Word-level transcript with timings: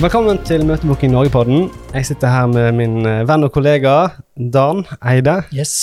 Velkommen 0.00 0.38
til 0.48 0.62
Møtebooking 0.64 1.10
Norge-podden. 1.12 1.66
Jeg 1.92 2.06
sitter 2.08 2.30
her 2.32 2.46
med 2.48 2.70
min 2.72 3.02
eh, 3.04 3.18
venn 3.28 3.42
og 3.44 3.50
kollega 3.52 3.90
Dan 4.54 4.78
Eide. 5.04 5.34
Yes. 5.52 5.74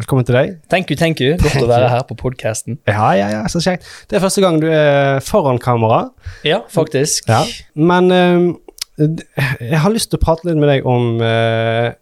Velkommen 0.00 0.24
til 0.24 0.38
deg. 0.38 0.54
Thank 0.72 0.88
you, 0.88 0.96
thank 0.96 1.20
you. 1.20 1.34
Godt 1.42 1.58
å 1.60 1.68
være 1.68 1.90
her 1.92 2.06
på 2.08 2.16
podkasten. 2.16 2.78
Ja, 2.88 3.10
ja, 3.18 3.26
ja, 3.34 3.42
så 3.52 3.60
kjekt. 3.60 3.84
Det 4.08 4.16
er 4.16 4.24
første 4.24 4.40
gang 4.40 4.62
du 4.62 4.64
er 4.72 5.20
foran 5.20 5.60
kamera. 5.60 6.06
Ja, 6.48 6.62
faktisk. 6.72 7.28
Ja. 7.28 7.42
Men 7.76 8.08
eh, 8.16 9.12
jeg 9.60 9.82
har 9.84 9.92
lyst 9.92 10.08
til 10.08 10.22
å 10.22 10.24
prate 10.24 10.48
litt 10.48 10.56
med 10.56 10.72
deg 10.72 10.88
om, 10.88 11.20
uh, 11.20 11.92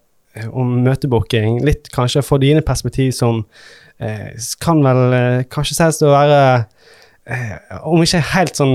om 0.54 0.77
møtebooking. 0.86 1.59
Litt 1.66 1.91
kanskje 1.91 2.22
for 2.22 2.38
dine 2.38 2.62
perspektiv 2.62 3.11
som 3.18 3.43
uh, 3.98 4.30
kan 4.62 4.86
vel 4.86 5.02
uh, 5.11 5.43
kanskje 5.50 5.80
sies 5.80 5.98
å 6.06 6.14
være 6.14 6.38
om 7.88 8.02
ikke 8.04 8.20
helt 8.34 8.58
sånn 8.58 8.74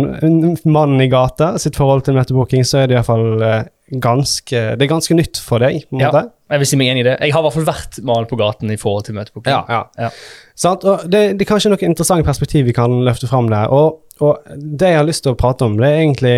mannen 0.65 1.01
i 1.03 1.09
gata 1.11 1.51
sitt 1.61 1.77
forhold 1.77 2.07
til 2.07 2.15
møtebooking, 2.17 2.63
så 2.65 2.81
er 2.83 2.89
det 2.89 2.97
iallfall 2.97 3.43
eh, 3.45 3.67
ganske 4.01 4.59
Det 4.77 4.85
er 4.85 4.89
ganske 4.89 5.15
nytt 5.17 5.37
for 5.41 5.61
deg, 5.61 5.83
på 5.89 5.97
en 5.97 6.01
Ja. 6.03 6.09
måte. 6.11 6.31
Jeg 6.49 6.59
vil 6.63 6.67
si 6.69 6.77
meg 6.77 6.87
enig 6.91 7.01
i 7.01 7.07
det. 7.09 7.15
Jeg 7.21 7.33
har 7.33 7.41
i 7.41 7.45
hvert 7.45 7.53
fall 7.59 7.67
vært 7.69 7.99
mal 8.05 8.25
på 8.25 8.37
gaten 8.37 8.71
i 8.73 8.77
forhold 8.77 9.05
til 9.05 9.15
møtebooking. 9.17 9.53
Ja, 9.53 9.63
ja. 9.69 9.83
Ja. 9.97 10.09
Sant? 10.57 10.83
Og 10.83 11.05
det, 11.09 11.37
det 11.37 11.45
er 11.45 11.49
kanskje 11.53 11.69
noen 11.73 11.91
interessante 11.91 12.25
perspektiv 12.25 12.65
vi 12.65 12.73
kan 12.73 12.99
løfte 13.05 13.29
fram 13.29 13.49
der. 13.49 13.69
Og, 13.69 13.99
og 14.21 14.39
det 14.57 14.89
jeg 14.95 14.97
har 14.97 15.05
lyst 15.09 15.23
til 15.25 15.33
å 15.33 15.37
prate 15.37 15.65
om, 15.65 15.77
det 15.77 15.85
er 15.89 15.99
egentlig 16.03 16.35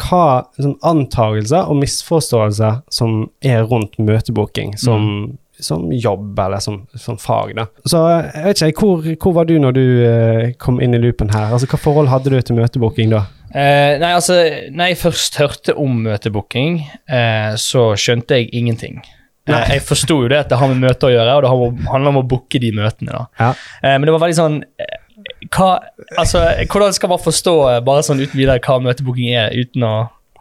hva 0.00 0.46
liksom, 0.56 0.78
antagelser 0.82 1.68
og 1.70 1.76
misforståelser 1.82 2.80
som 2.92 3.28
er 3.44 3.62
rundt 3.68 3.98
møtebooking 4.00 4.72
som, 4.80 5.36
som 5.64 5.88
jobb 5.92 6.38
eller 6.44 6.62
som, 6.62 6.82
som 7.00 7.18
fag. 7.20 7.54
Da. 7.58 7.66
Så 7.88 8.02
jeg 8.04 8.44
vet 8.44 8.62
ikke, 8.68 8.84
hvor, 8.84 9.08
hvor 9.22 9.36
var 9.40 9.48
du 9.48 9.56
når 9.62 9.76
du 9.76 9.84
eh, 10.04 10.52
kom 10.60 10.82
inn 10.84 10.96
i 10.96 11.00
loopen 11.00 11.32
her? 11.34 11.54
Altså, 11.54 11.70
Hva 11.70 11.80
forhold 11.80 12.12
hadde 12.12 12.32
du 12.32 12.38
til 12.40 12.60
møtebooking 12.60 13.12
da? 13.14 13.24
Eh, 13.54 13.96
nei, 14.02 14.14
altså, 14.14 14.38
når 14.74 14.92
jeg 14.92 15.02
først 15.04 15.36
hørte 15.38 15.76
om 15.78 16.00
møtebooking, 16.06 16.80
eh, 17.06 17.52
så 17.60 17.92
skjønte 17.98 18.40
jeg 18.40 18.50
ingenting. 18.52 18.98
Eh, 19.44 19.70
jeg 19.76 19.84
forsto 19.84 20.16
jo 20.22 20.28
det 20.32 20.40
at 20.40 20.50
det 20.50 20.58
har 20.58 20.70
med 20.72 20.80
møter 20.82 21.10
å 21.10 21.12
gjøre, 21.12 21.36
og 21.36 21.44
det 21.44 21.88
handler 21.90 22.12
om 22.14 22.20
å 22.22 22.26
booke 22.28 22.60
de 22.60 22.72
møtene. 22.74 23.12
da. 23.12 23.24
Ja. 23.40 23.50
Eh, 23.82 23.96
men 23.98 24.08
det 24.08 24.14
var 24.14 24.24
veldig 24.24 24.38
sånn 24.38 24.60
eh, 24.80 25.00
hva, 25.54 25.68
altså, 26.18 26.42
Hvordan 26.70 26.96
skal 26.96 27.12
man 27.12 27.22
forstå 27.22 27.56
bare 27.86 28.04
sånn 28.06 28.22
uten 28.22 28.38
videre 28.38 28.62
hva 28.64 28.80
møtebooking 28.82 29.34
er, 29.36 29.52
uten 29.54 29.84
å 29.86 29.94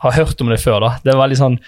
ha 0.03 0.13
hørt 0.15 0.41
om 0.41 0.51
det 0.51 0.61
før? 0.63 0.79
da? 0.85 0.93
Det 1.03 1.13
er 1.13 1.19
veldig 1.19 1.39
sånn 1.39 1.59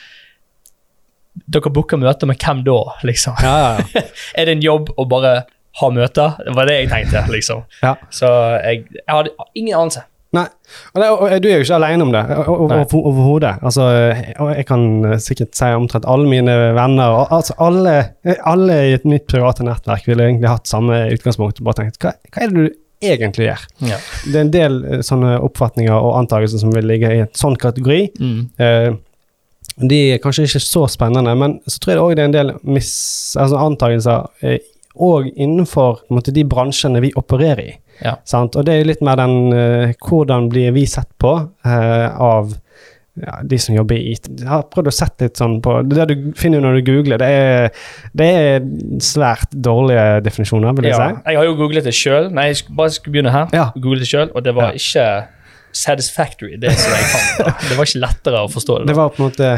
Dere 1.51 1.71
booker 1.73 1.99
møter 1.99 2.29
med 2.29 2.39
hvem 2.41 2.63
da, 2.65 2.79
liksom? 3.07 3.37
Ja, 3.43 3.55
ja, 3.59 3.85
ja. 3.93 4.03
Er 4.39 4.47
det 4.47 4.57
en 4.57 4.65
jobb 4.65 4.91
å 4.95 5.07
bare 5.09 5.37
ha 5.81 5.91
møter? 5.91 6.37
Det 6.39 6.55
var 6.55 6.69
det 6.69 6.77
jeg 6.79 6.91
tenkte, 6.93 7.25
liksom. 7.31 7.65
Ja. 7.83 7.95
Så 8.13 8.31
jeg, 8.63 8.85
jeg 8.95 9.09
hadde 9.11 9.33
ingen 9.53 9.75
anelse. 9.75 10.05
Nei, 10.35 10.45
og, 10.91 10.99
det, 10.99 11.09
og 11.09 11.43
du 11.43 11.47
er 11.47 11.59
jo 11.59 11.65
ikke 11.65 11.77
alene 11.77 12.05
om 12.05 12.11
det, 12.11 12.23
overhodet. 12.97 13.53
Altså, 13.65 13.85
og 14.43 14.49
jeg 14.51 14.65
kan 14.67 14.87
eh, 15.07 15.19
sikkert 15.23 15.53
si 15.57 15.69
omtrent 15.77 16.07
alle 16.11 16.27
mine 16.29 16.55
venner 16.75 17.19
og, 17.21 17.35
altså 17.35 17.55
alle, 17.63 17.93
alle 18.43 18.79
i 18.89 18.95
et 18.97 19.05
mitt 19.07 19.27
private 19.31 19.65
nettverk 19.67 20.09
ville 20.09 20.27
egentlig 20.27 20.51
hatt 20.51 20.67
samme 20.71 21.05
utgangspunkt. 21.13 21.63
Bare 21.65 21.83
tenkt, 21.83 22.01
hva, 22.03 22.15
hva 22.33 22.43
er 22.43 22.51
det 22.51 22.65
du 22.65 23.05
egentlig 23.05 23.49
gjør? 23.49 23.65
Ja. 23.91 23.99
Det 24.25 24.35
er 24.35 24.43
en 24.43 24.53
del 24.55 24.79
eh, 24.83 25.03
sånne 25.05 25.37
oppfatninger 25.45 25.95
og 25.95 26.17
antakelser 26.19 26.63
som 26.63 26.73
vil 26.75 26.87
ligge 26.89 27.11
i 27.13 27.23
en 27.23 27.31
sånn 27.37 27.57
kategori. 27.61 28.01
Mm. 28.19 28.39
Eh, 28.59 28.89
de 29.81 29.99
er 30.13 30.21
kanskje 30.23 30.45
ikke 30.47 30.63
så 30.63 30.85
spennende, 30.87 31.33
men 31.35 31.57
så 31.67 31.79
tror 31.83 31.93
jeg 31.93 32.03
òg 32.03 32.13
det 32.15 32.23
er 32.23 32.29
en 32.29 32.35
del 32.35 32.51
mis, 32.63 32.91
altså 33.39 33.59
antakelser 33.59 34.29
eh, 34.45 34.59
innenfor 35.35 36.05
måte, 36.09 36.31
de 36.31 36.45
bransjene 36.47 37.01
vi 37.03 37.11
opererer 37.19 37.63
i. 37.65 37.73
Ja. 38.03 38.15
Sant? 38.27 38.55
Og 38.55 38.65
det 38.67 38.73
er 38.73 38.81
jo 38.83 38.91
litt 38.91 39.01
mer 39.03 39.15
den 39.19 39.53
eh, 39.55 39.93
Hvordan 40.03 40.49
blir 40.51 40.73
vi 40.75 40.85
sett 40.87 41.07
på 41.21 41.31
eh, 41.63 42.07
av 42.11 42.49
ja, 43.15 43.37
de 43.43 43.59
som 43.59 43.75
jobber 43.75 43.95
i 43.95 44.15
IT? 44.15 44.27
Jeg 44.41 44.49
har 44.49 44.65
prøvd 44.71 44.89
å 44.91 44.95
sette 44.95 45.29
litt 45.29 45.39
sånn 45.39 45.61
på 45.63 45.77
Det 45.87 46.07
du 46.11 46.15
finner 46.35 46.63
når 46.63 46.79
du 46.81 46.89
googler, 46.91 47.21
det 47.21 47.29
er, 47.31 47.85
det 48.11 48.27
er 48.39 48.65
svært 49.03 49.55
dårlige 49.55 50.19
definisjoner, 50.25 50.75
vil 50.75 50.89
jeg 50.89 50.95
Ja, 50.97 51.07
si. 51.13 51.21
jeg 51.31 51.39
har 51.39 51.47
jo 51.47 51.55
googlet 51.59 51.87
det 51.87 51.95
sjøl. 51.95 52.27
Nei, 52.35 52.49
jeg 52.51 52.67
bare 52.75 52.91
skulle 52.95 53.15
begynne 53.15 53.31
her. 53.35 53.47
Ja. 53.55 53.69
Googlet 53.75 54.03
det 54.03 54.11
selv, 54.11 54.35
og 54.35 54.43
det 54.43 54.55
var 54.55 54.75
ikke 54.75 55.07
satisfactory, 55.75 56.55
det 56.59 56.71
som 56.79 56.91
jeg 56.95 57.07
fant. 57.11 57.39
da. 57.39 57.55
Det 57.69 57.77
var 57.79 57.89
ikke 57.89 58.03
lettere 58.03 58.43
å 58.45 58.51
forstå 58.51 58.77
det. 58.81 58.89
Det 58.89 58.95
da. 58.95 58.99
var 59.01 59.15
på 59.15 59.21
en 59.23 59.27
måte 59.29 59.49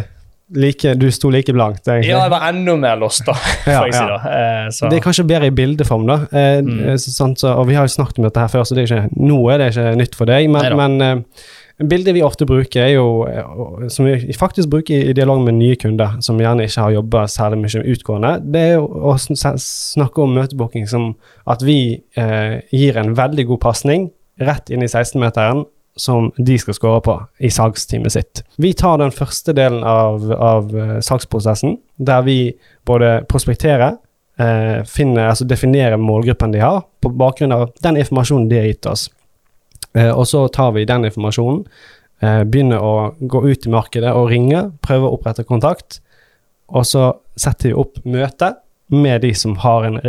like 0.56 0.94
Du 0.96 1.09
sto 1.12 1.30
like 1.34 1.52
blankt, 1.53 1.88
egentlig. 1.88 2.09
Ja, 2.13 2.22
jeg 2.24 2.31
var 2.31 2.46
enda 2.50 2.75
mer 2.80 2.96
lost, 3.02 3.25
da, 3.28 3.34
Ja, 3.68 3.81
si. 3.84 3.97
ja. 3.97 4.08
da. 4.08 4.18
Eh, 4.31 4.69
så. 4.72 4.90
Det 4.90 4.97
er 5.02 5.03
kanskje 5.03 5.25
bedre 5.28 5.50
i 5.52 5.56
bildeform, 5.56 6.08
da. 6.08 6.19
Eh, 6.31 6.62
Mm. 6.63 6.80
eh, 6.90 6.96
så, 6.97 7.12
sant, 7.12 7.40
så, 7.40 7.53
og 7.59 7.68
vi 7.68 7.75
har 7.75 7.84
jo 7.88 7.96
snakket 7.97 8.19
om 8.19 8.28
dette 8.30 8.40
her 8.40 8.47
før, 8.53 8.63
så 8.63 8.75
det 8.75 8.85
er 8.85 8.91
ikke, 9.02 9.09
nå 9.28 9.40
er 9.52 9.58
det 9.63 9.72
ikke 9.75 9.96
nytt 10.00 10.16
for 10.16 10.25
deg. 10.31 10.50
Men, 10.50 10.78
men 10.80 11.02
eh, 11.02 11.85
bildet 11.91 12.16
vi 12.16 12.24
ofte 12.25 12.46
bruker, 12.50 12.81
er 12.81 12.94
jo 12.96 13.28
eh, 13.28 13.88
Som 13.94 14.06
vi 14.08 14.34
faktisk 14.34 14.69
bruker 14.72 14.96
i, 14.96 15.09
i 15.12 15.13
dialog 15.13 15.44
med 15.46 15.53
nye 15.59 15.75
kunder, 15.75 16.16
som 16.25 16.40
gjerne 16.41 16.64
ikke 16.66 16.81
har 16.88 16.96
jobba 16.96 17.28
særlig 17.28 17.59
mye 17.66 17.84
utgående, 17.94 18.34
det 18.53 18.62
er 18.69 18.74
jo 18.79 18.88
å 19.12 19.18
snakke 19.19 20.24
om 20.24 20.34
møtebooking 20.40 20.88
som 20.90 21.12
at 21.47 21.62
vi 21.68 22.02
eh, 22.18 22.62
gir 22.72 22.97
en 22.97 23.14
veldig 23.18 23.46
god 23.52 23.59
pasning 23.68 24.09
rett 24.40 24.69
inn 24.69 24.84
i 24.85 24.88
16-meteren 24.90 25.66
som 25.97 26.31
de 26.38 26.58
skal 26.62 26.78
score 26.78 27.02
på 27.06 27.16
i 27.44 27.50
salgsteamet 27.53 28.13
sitt. 28.13 28.44
Vi 28.62 28.74
tar 28.78 29.00
den 29.02 29.13
første 29.13 29.53
delen 29.58 29.84
av, 29.88 30.25
av 30.31 30.74
eh, 30.78 30.97
salgsprosessen, 31.03 31.78
der 31.97 32.24
vi 32.28 32.38
både 32.88 33.24
prospekterer, 33.30 33.97
eh, 34.40 34.84
finner, 34.85 35.31
altså 35.31 35.47
definerer 35.50 35.97
målgruppen 36.02 36.53
de 36.53 36.63
har, 36.63 36.84
på 37.02 37.13
bakgrunn 37.18 37.56
av 37.56 37.69
den 37.84 37.97
informasjonen 37.97 38.50
de 38.52 38.62
har 38.62 38.69
gitt 38.69 38.90
oss. 38.90 39.08
Eh, 39.97 40.12
og 40.12 40.28
så 40.30 40.46
tar 40.53 40.74
vi 40.78 40.85
den 40.85 41.09
informasjonen, 41.09 41.66
eh, 42.22 42.44
begynner 42.44 42.84
å 42.84 42.96
gå 43.19 43.44
ut 43.50 43.68
i 43.68 43.74
markedet 43.74 44.14
og 44.14 44.29
ringe, 44.31 44.68
prøve 44.85 45.09
å 45.09 45.18
opprette 45.18 45.47
kontakt, 45.47 46.02
og 46.68 46.85
så 46.85 47.12
setter 47.40 47.72
vi 47.72 47.78
opp 47.79 48.02
møte 48.06 48.56
med 48.91 49.22
de 49.22 49.34
som 49.35 49.56
har 49.64 49.85
en 49.88 50.02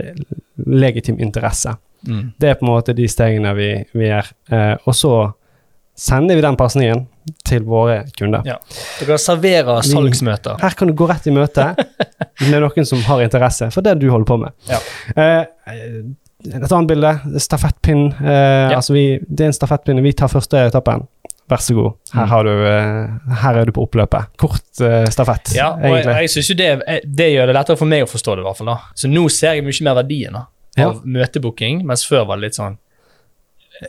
legitim 0.67 1.19
interesse. 1.23 1.77
Mm. 2.07 2.33
Det 2.39 2.49
er 2.49 2.59
på 2.59 2.67
en 2.67 2.73
måte 2.73 2.95
de 2.95 3.09
stegene 3.11 3.53
vi, 3.59 3.71
vi 3.93 4.09
gjør. 4.09 4.31
Eh, 4.55 4.75
og 4.85 4.95
så 4.97 5.15
sender 5.99 6.39
vi 6.39 6.45
den 6.45 6.57
pasningen 6.59 7.07
til 7.45 7.65
våre 7.69 8.05
kunder. 8.17 8.45
Ja. 8.47 8.55
Dere 9.03 9.19
serverer 9.21 9.83
salgsmøter. 9.85 10.61
Her 10.63 10.77
kan 10.79 10.89
du 10.89 10.95
gå 10.97 11.09
rett 11.11 11.27
i 11.29 11.35
møte 11.35 11.73
med 12.49 12.63
noen 12.63 12.87
som 12.89 13.03
har 13.09 13.25
interesse 13.27 13.69
for 13.75 13.85
det 13.85 13.97
du 14.01 14.07
holder 14.13 14.29
på 14.31 14.39
med. 14.45 14.55
Ja. 14.71 14.79
Eh, 15.19 15.43
et 16.49 16.71
annet 16.71 16.89
bilde, 16.89 17.11
stafettpinn. 17.43 18.07
Eh, 18.15 18.77
altså 18.79 18.95
vi, 18.95 19.07
det 19.27 19.45
er 19.49 19.51
en 19.53 19.57
stafettpinne. 19.59 20.05
Vi 20.07 20.15
tar 20.17 20.31
første 20.33 20.61
etappen. 20.71 21.03
Vær 21.49 21.63
så 21.65 21.75
god. 21.75 21.95
Her, 22.13 22.25
Mm. 22.27 22.29
har 22.31 22.45
du, 22.45 22.51
eh, 22.69 23.35
her 23.43 23.59
er 23.59 23.65
du 23.65 23.73
på 23.73 23.87
oppløpet. 23.89 24.27
Kort 24.39 24.81
eh, 24.85 25.07
stafett, 25.11 25.55
Ja, 25.57 25.71
og 25.73 25.81
jeg, 25.83 26.05
egentlig. 26.05 26.17
jeg 26.21 26.31
synes 26.35 26.49
jo 26.51 26.57
det, 26.61 27.05
det 27.17 27.29
gjør 27.33 27.47
det 27.49 27.55
lettere 27.57 27.77
for 27.81 27.87
meg 27.89 28.05
å 28.05 28.11
forstå 28.11 28.37
det. 28.37 28.45
i 28.45 28.49
hvert 28.49 28.59
fall 28.61 28.67
da. 28.71 28.79
Så 28.95 29.09
nå 29.11 29.23
ser 29.33 29.55
jeg 29.57 29.65
mye 29.65 29.85
mer 29.89 29.97
verdien 30.03 30.33
da, 30.37 30.43
Ja. 30.77 30.91
av 30.91 31.01
møtebooking, 31.05 31.83
mens 31.89 32.05
før 32.07 32.27
var 32.29 32.37
det 32.37 32.43
litt 32.51 32.59
sånn 32.61 32.77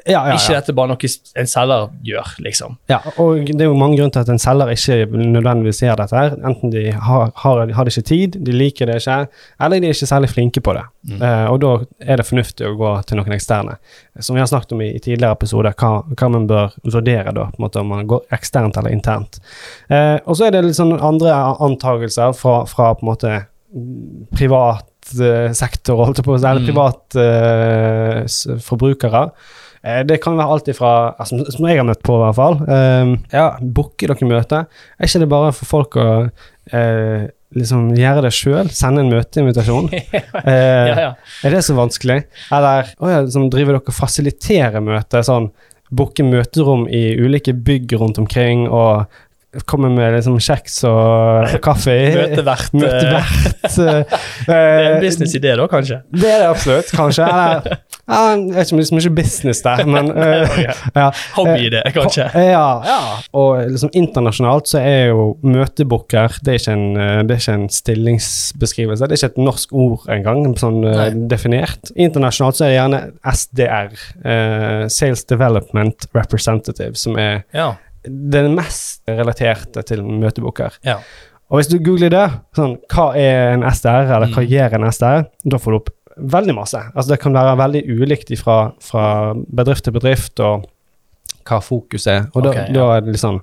ja, 0.06 0.20
ja, 0.30 0.36
Ikke 0.36 0.54
dette 0.60 0.74
bare 0.78 0.92
noe 0.92 1.10
en 1.42 1.48
selger 1.50 1.88
gjør, 2.06 2.28
liksom. 2.46 2.76
ja, 2.92 3.00
og 3.18 3.48
det 3.50 3.62
er 3.62 3.70
jo 3.72 3.78
mange 3.80 3.98
grunner 3.98 4.12
til 4.14 4.20
at 4.22 4.30
en 4.30 4.40
selger 4.42 4.70
ikke 4.76 4.98
nødvendigvis 5.18 5.80
gjør 5.82 5.96
dette. 6.04 6.16
her. 6.16 6.36
Enten 6.46 6.70
de 6.74 6.84
har, 6.94 7.32
har, 7.44 7.64
har 7.74 7.86
det 7.88 7.96
ikke 7.98 8.06
tid, 8.10 8.38
de 8.46 8.52
liker 8.54 8.86
det 8.86 9.00
ikke, 9.02 9.16
eller 9.60 9.80
de 9.82 9.88
er 9.90 9.96
ikke 9.98 10.10
særlig 10.12 10.30
flinke 10.30 10.62
på 10.62 10.74
det. 10.78 10.84
Mm. 11.10 11.22
Eh, 11.26 11.46
og 11.50 11.60
da 11.64 11.72
er 12.06 12.18
det 12.22 12.28
fornuftig 12.30 12.68
å 12.70 12.76
gå 12.78 12.92
til 13.10 13.18
noen 13.18 13.34
eksterne. 13.34 13.78
Som 14.20 14.36
vi 14.38 14.44
har 14.44 14.52
snakket 14.52 14.76
om 14.78 14.82
i, 14.86 14.92
i 14.94 15.00
tidligere 15.02 15.34
episoder, 15.40 15.74
hva, 15.80 15.92
hva 16.14 16.30
man 16.36 16.46
bør 16.50 16.76
vurdere 16.86 17.34
da, 17.34 17.48
på 17.50 17.58
en 17.58 17.66
måte 17.66 17.82
om 17.82 17.90
man 17.96 18.06
går 18.10 18.28
eksternt 18.36 18.78
eller 18.78 18.94
internt. 18.94 19.40
Eh, 19.90 20.18
og 20.26 20.36
så 20.38 20.46
er 20.50 20.52
det 20.58 20.66
litt 20.68 20.78
sånn 20.78 20.94
andre 21.00 21.34
antagelser 21.66 22.36
fra, 22.38 22.62
fra 22.70 22.94
på 22.94 23.06
en 23.08 23.10
måte 23.14 23.34
privat 24.36 24.86
eh, 25.22 25.50
sektor, 25.58 26.04
holdt 26.04 26.20
jeg 26.22 26.26
på 26.28 26.36
å 26.36 26.40
si, 26.42 26.46
eller 26.50 26.62
Mm. 26.62 26.70
privat 26.70 27.20
s- 28.26 28.48
forbrukere. 28.66 29.31
Eh, 29.84 30.04
Det 30.08 30.20
kan 30.24 30.38
være 30.38 30.52
alt 30.56 30.68
ifra 30.72 31.16
altså, 31.20 31.40
Som 31.54 31.68
jeg 31.70 31.80
har 31.80 31.88
møtt 31.88 32.02
på, 32.04 32.18
i 32.18 32.24
hvert 32.26 32.38
fall. 32.40 32.58
Eh, 32.68 33.14
ja, 33.36 33.46
Booke 33.62 34.08
dere 34.10 34.28
møter. 34.30 34.66
Er 35.00 35.08
ikke 35.10 35.22
det 35.24 35.30
bare 35.31 35.52
for 35.56 35.70
folk 35.70 36.00
å 36.00 36.08
uh, 36.30 37.22
liksom 37.58 37.88
gjøre 37.98 38.26
det 38.28 38.34
sjøl? 38.36 38.70
Sende 38.76 39.02
en 39.06 39.14
møteinvitasjon? 39.14 39.90
uh, 39.94 40.52
Ja, 40.52 41.00
ja. 41.08 41.10
er 41.48 41.56
det 41.56 41.64
så 41.66 41.78
vanskelig? 41.78 42.22
Eller 42.54 42.92
oh 43.00 43.10
ja, 43.10 43.24
liksom, 43.26 43.48
driver 43.54 43.78
dere 43.78 43.88
og 43.94 43.98
fasiliterer 43.98 44.84
møter? 44.86 45.26
Sånn 45.26 45.50
booke 45.90 46.22
møterom 46.22 46.84
i 46.94 47.16
ulike 47.18 47.56
bygg 47.66 47.96
rundt 47.98 48.20
omkring 48.22 48.68
og 48.68 49.08
komme 49.66 49.90
med 49.90 50.13
liksom 50.13 50.36
kjeks 50.40 50.75
og 50.90 51.56
kaffe 51.66 51.94
i? 51.96 52.10
Møtevert. 52.16 52.69
eh, 52.74 52.81
Møtevert. 52.84 53.63
eh, 53.66 54.18
Det 54.50 54.56
er 54.56 54.80
en 54.80 54.96
eh, 54.96 55.01
businessidé, 55.04 55.56
da, 55.57 55.66
kanskje. 55.72 56.01
det 56.13 56.30
er 56.30 56.44
det 56.44 56.50
absolutt, 56.51 56.92
kanskje. 56.96 57.25
Eller, 57.25 57.80
ja, 58.10 58.19
jeg 58.30 58.54
vet 58.56 58.69
ikke 58.69 58.75
om 58.75 58.80
det 58.80 58.86
er 58.86 58.90
så 58.90 58.98
mye 59.00 59.13
business 59.18 59.62
der, 59.66 59.81
men 59.90 60.12
eh, 60.24 60.60
ja. 60.96 61.07
Hobbyidé, 61.36 61.81
kanskje. 61.94 62.28
Ja, 62.50 62.68
ja. 62.86 63.00
Og 63.38 63.63
liksom 63.74 63.92
internasjonalt 63.98 64.69
så 64.72 64.80
er 64.81 65.12
jo 65.12 65.25
møtebooker 65.46 66.38
det 66.46 66.56
er, 66.56 66.62
ikke 66.62 66.78
en, 66.78 66.86
eh, 66.98 67.18
det 67.25 67.36
er 67.38 67.44
ikke 67.44 67.57
en 67.60 67.68
stillingsbeskrivelse. 67.74 69.07
Det 69.10 69.18
er 69.18 69.22
ikke 69.24 69.34
et 69.34 69.44
norsk 69.50 69.74
ord 69.74 70.07
engang, 70.13 70.46
sånn 70.62 70.80
eh, 70.86 70.98
Nei. 71.01 71.10
definert. 71.31 71.92
Internasjonalt 71.98 72.60
så 72.60 72.66
er 72.68 72.74
det 72.74 72.80
gjerne 72.80 73.01
SDR, 73.34 74.00
uh, 74.24 74.88
Sales 74.94 75.25
Development 75.30 76.10
Representative, 76.18 76.96
som 77.00 77.18
er 77.19 77.44
Ja. 77.56 77.74
Det 78.04 78.46
mest 78.54 79.01
relaterte 79.10 79.84
til 79.88 80.04
møtebooker. 80.04 80.78
Ja. 80.88 80.98
Og 81.50 81.60
hvis 81.60 81.69
du 81.72 81.80
googler 81.81 82.12
det, 82.13 82.25
sånn, 82.56 82.78
hva 82.94 83.07
er 83.18 83.56
en 83.56 83.63
SDR, 83.66 84.12
eller 84.16 84.28
hva 84.30 84.44
Mm. 84.44 84.50
gjør 84.51 84.74
en 84.78 84.88
SDR, 84.92 85.25
da 85.50 85.57
får 85.57 85.72
du 85.72 85.78
opp 85.80 85.90
veldig 86.19 86.54
masse. 86.56 86.78
Altså 86.96 87.10
Det 87.10 87.19
kan 87.22 87.34
være 87.34 87.57
veldig 87.57 87.81
ulikt 87.90 88.34
fra, 88.40 88.72
fra 88.80 89.34
bedrift 89.34 89.84
til 89.84 89.94
bedrift, 89.94 90.40
og 90.40 90.66
hva 91.46 91.60
fokus 91.63 92.06
er. 92.07 92.28
Og 92.36 92.44
da, 92.44 92.54
ja. 92.54 92.66
da 92.72 92.86
er 92.98 93.01
det 93.01 93.16
liksom 93.16 93.42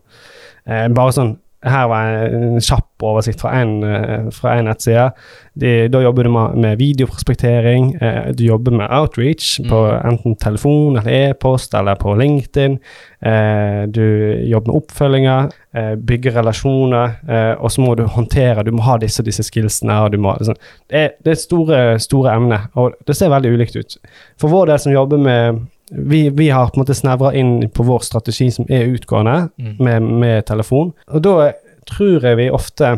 eh, 0.67 0.87
Bare 0.89 1.13
sånn 1.13 1.37
her 1.67 1.89
var 1.91 2.11
en 2.27 2.61
kjapp 2.63 3.03
oversikt 3.03 3.41
fra 3.43 3.53
en, 3.61 3.83
eh, 3.85 4.63
nettside. 4.65 5.11
De, 5.59 5.89
da 5.93 6.01
jobber 6.01 6.25
du 6.25 6.31
med, 6.31 6.79
videoprospektering. 6.79 7.95
Eh, 8.01 8.33
du 8.33 8.45
jobber 8.47 8.73
med 8.73 8.91
outreach 8.91 9.59
på 9.69 9.83
Mm. 9.87 10.07
enten 10.11 10.37
telefon 10.37 10.97
eller 10.97 11.31
e-post 11.31 11.75
eller 11.75 11.95
på 11.95 12.15
LinkedIn. 12.17 12.79
Eh, 13.23 13.87
du 13.89 14.03
jobber 14.51 14.73
med 14.73 14.83
oppfølginger, 14.83 15.51
eh, 15.75 15.95
bygger 15.97 16.33
relasjoner, 16.33 17.17
eh, 17.29 17.55
og 17.61 17.71
så 17.71 17.81
må 17.81 17.95
du 17.97 18.05
håndtere 18.05 18.65
Du 18.65 18.73
må 18.73 18.83
ha 18.83 18.97
disse 18.99 19.23
disse 19.23 19.43
skillsene. 19.43 19.93
og 20.05 20.13
du 20.13 20.19
må, 20.19 20.37
liksom, 20.39 20.55
det, 20.91 20.99
er, 20.99 21.11
det 21.25 21.31
er 21.31 21.35
store, 21.35 21.99
store 21.99 22.35
emne, 22.37 22.61
og 22.75 22.93
det 23.07 23.17
ser 23.17 23.29
veldig 23.29 23.53
ulikt 23.53 23.77
ut. 23.77 23.97
For 24.39 24.49
vår 24.49 24.67
del 24.67 24.79
som 24.79 24.93
jobber 24.93 25.19
med 25.19 25.67
vi, 25.91 26.29
vi 26.31 26.49
har 26.51 26.69
på 26.73 26.77
en 26.81 26.83
måte 26.85 26.95
snevra 26.99 27.31
inn 27.39 27.69
på 27.71 27.85
vår 27.87 28.03
strategi 28.03 28.49
som 28.51 28.67
er 28.69 28.89
utgående, 28.91 29.51
Mm. 29.59 29.77
med, 29.79 30.03
med 30.03 30.47
telefon. 30.47 30.93
Og 31.15 31.23
da 31.23 31.53
tror 31.87 32.23
jeg 32.27 32.37
vi 32.37 32.51
ofte 32.51 32.97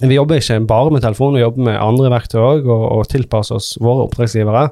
Vi 0.00 0.14
jobber 0.16 0.38
ikke 0.40 0.56
bare 0.66 0.90
med 0.90 1.02
telefon, 1.04 1.34
vi 1.34 1.40
jobber 1.42 1.62
med 1.66 1.76
andre 1.76 2.08
verktøy 2.10 2.38
òg, 2.40 2.64
og, 2.66 2.84
og 2.96 3.08
tilpasser 3.12 3.58
oss 3.58 3.74
våre 3.78 4.06
oppdragsgivere. 4.06 4.70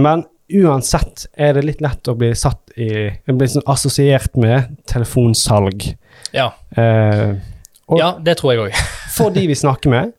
Men 0.00 0.24
uansett 0.48 1.26
er 1.36 1.52
det 1.58 1.64
litt 1.66 1.80
lett 1.84 2.08
å 2.08 2.14
bli 2.16 2.30
satt 2.34 2.72
i 2.80 2.88
Bli 3.28 3.48
sånn 3.52 3.66
assosiert 3.68 4.32
med 4.40 4.78
telefonsalg. 4.88 5.84
Ja. 6.32 6.52
Eh, 6.76 7.34
ja, 8.00 8.08
det 8.24 8.38
tror 8.40 8.52
jeg 8.54 8.62
òg. 8.64 8.80
for 9.16 9.30
de 9.30 9.44
vi 9.46 9.54
snakker 9.54 9.90
med, 9.92 10.12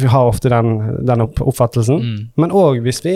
vi 0.00 0.08
har 0.12 0.28
ofte 0.30 0.50
den, 0.52 0.72
den 1.06 1.22
oppfattelsen. 1.26 2.00
Mm. 2.02 2.22
Men 2.42 2.54
òg 2.56 2.80
hvis 2.84 3.02
vi 3.04 3.14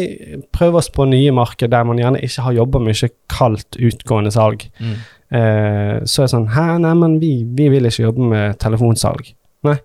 prøver 0.55 0.81
oss 0.82 0.91
på 0.94 1.06
nye 1.11 1.32
marked 1.37 1.70
der 1.73 1.85
man 1.88 2.00
gjerne 2.00 2.23
ikke 2.25 2.47
har 2.47 2.56
jobba 2.61 2.82
mye 2.85 3.11
kaldt 3.32 3.79
utgående 3.81 4.32
salg, 4.35 4.67
Mm. 4.81 4.97
eh, 5.37 5.94
så 6.05 6.23
er 6.23 6.26
det 6.26 6.32
sånn 6.35 6.49
Hæ, 6.55 6.67
nei, 6.82 6.94
men 6.94 7.19
vi, 7.20 7.32
vi 7.44 7.69
vil 7.73 7.87
ikke 7.91 8.06
jobbe 8.08 8.31
med 8.32 8.58
telefonsalg. 8.62 9.32
Nei, 9.67 9.76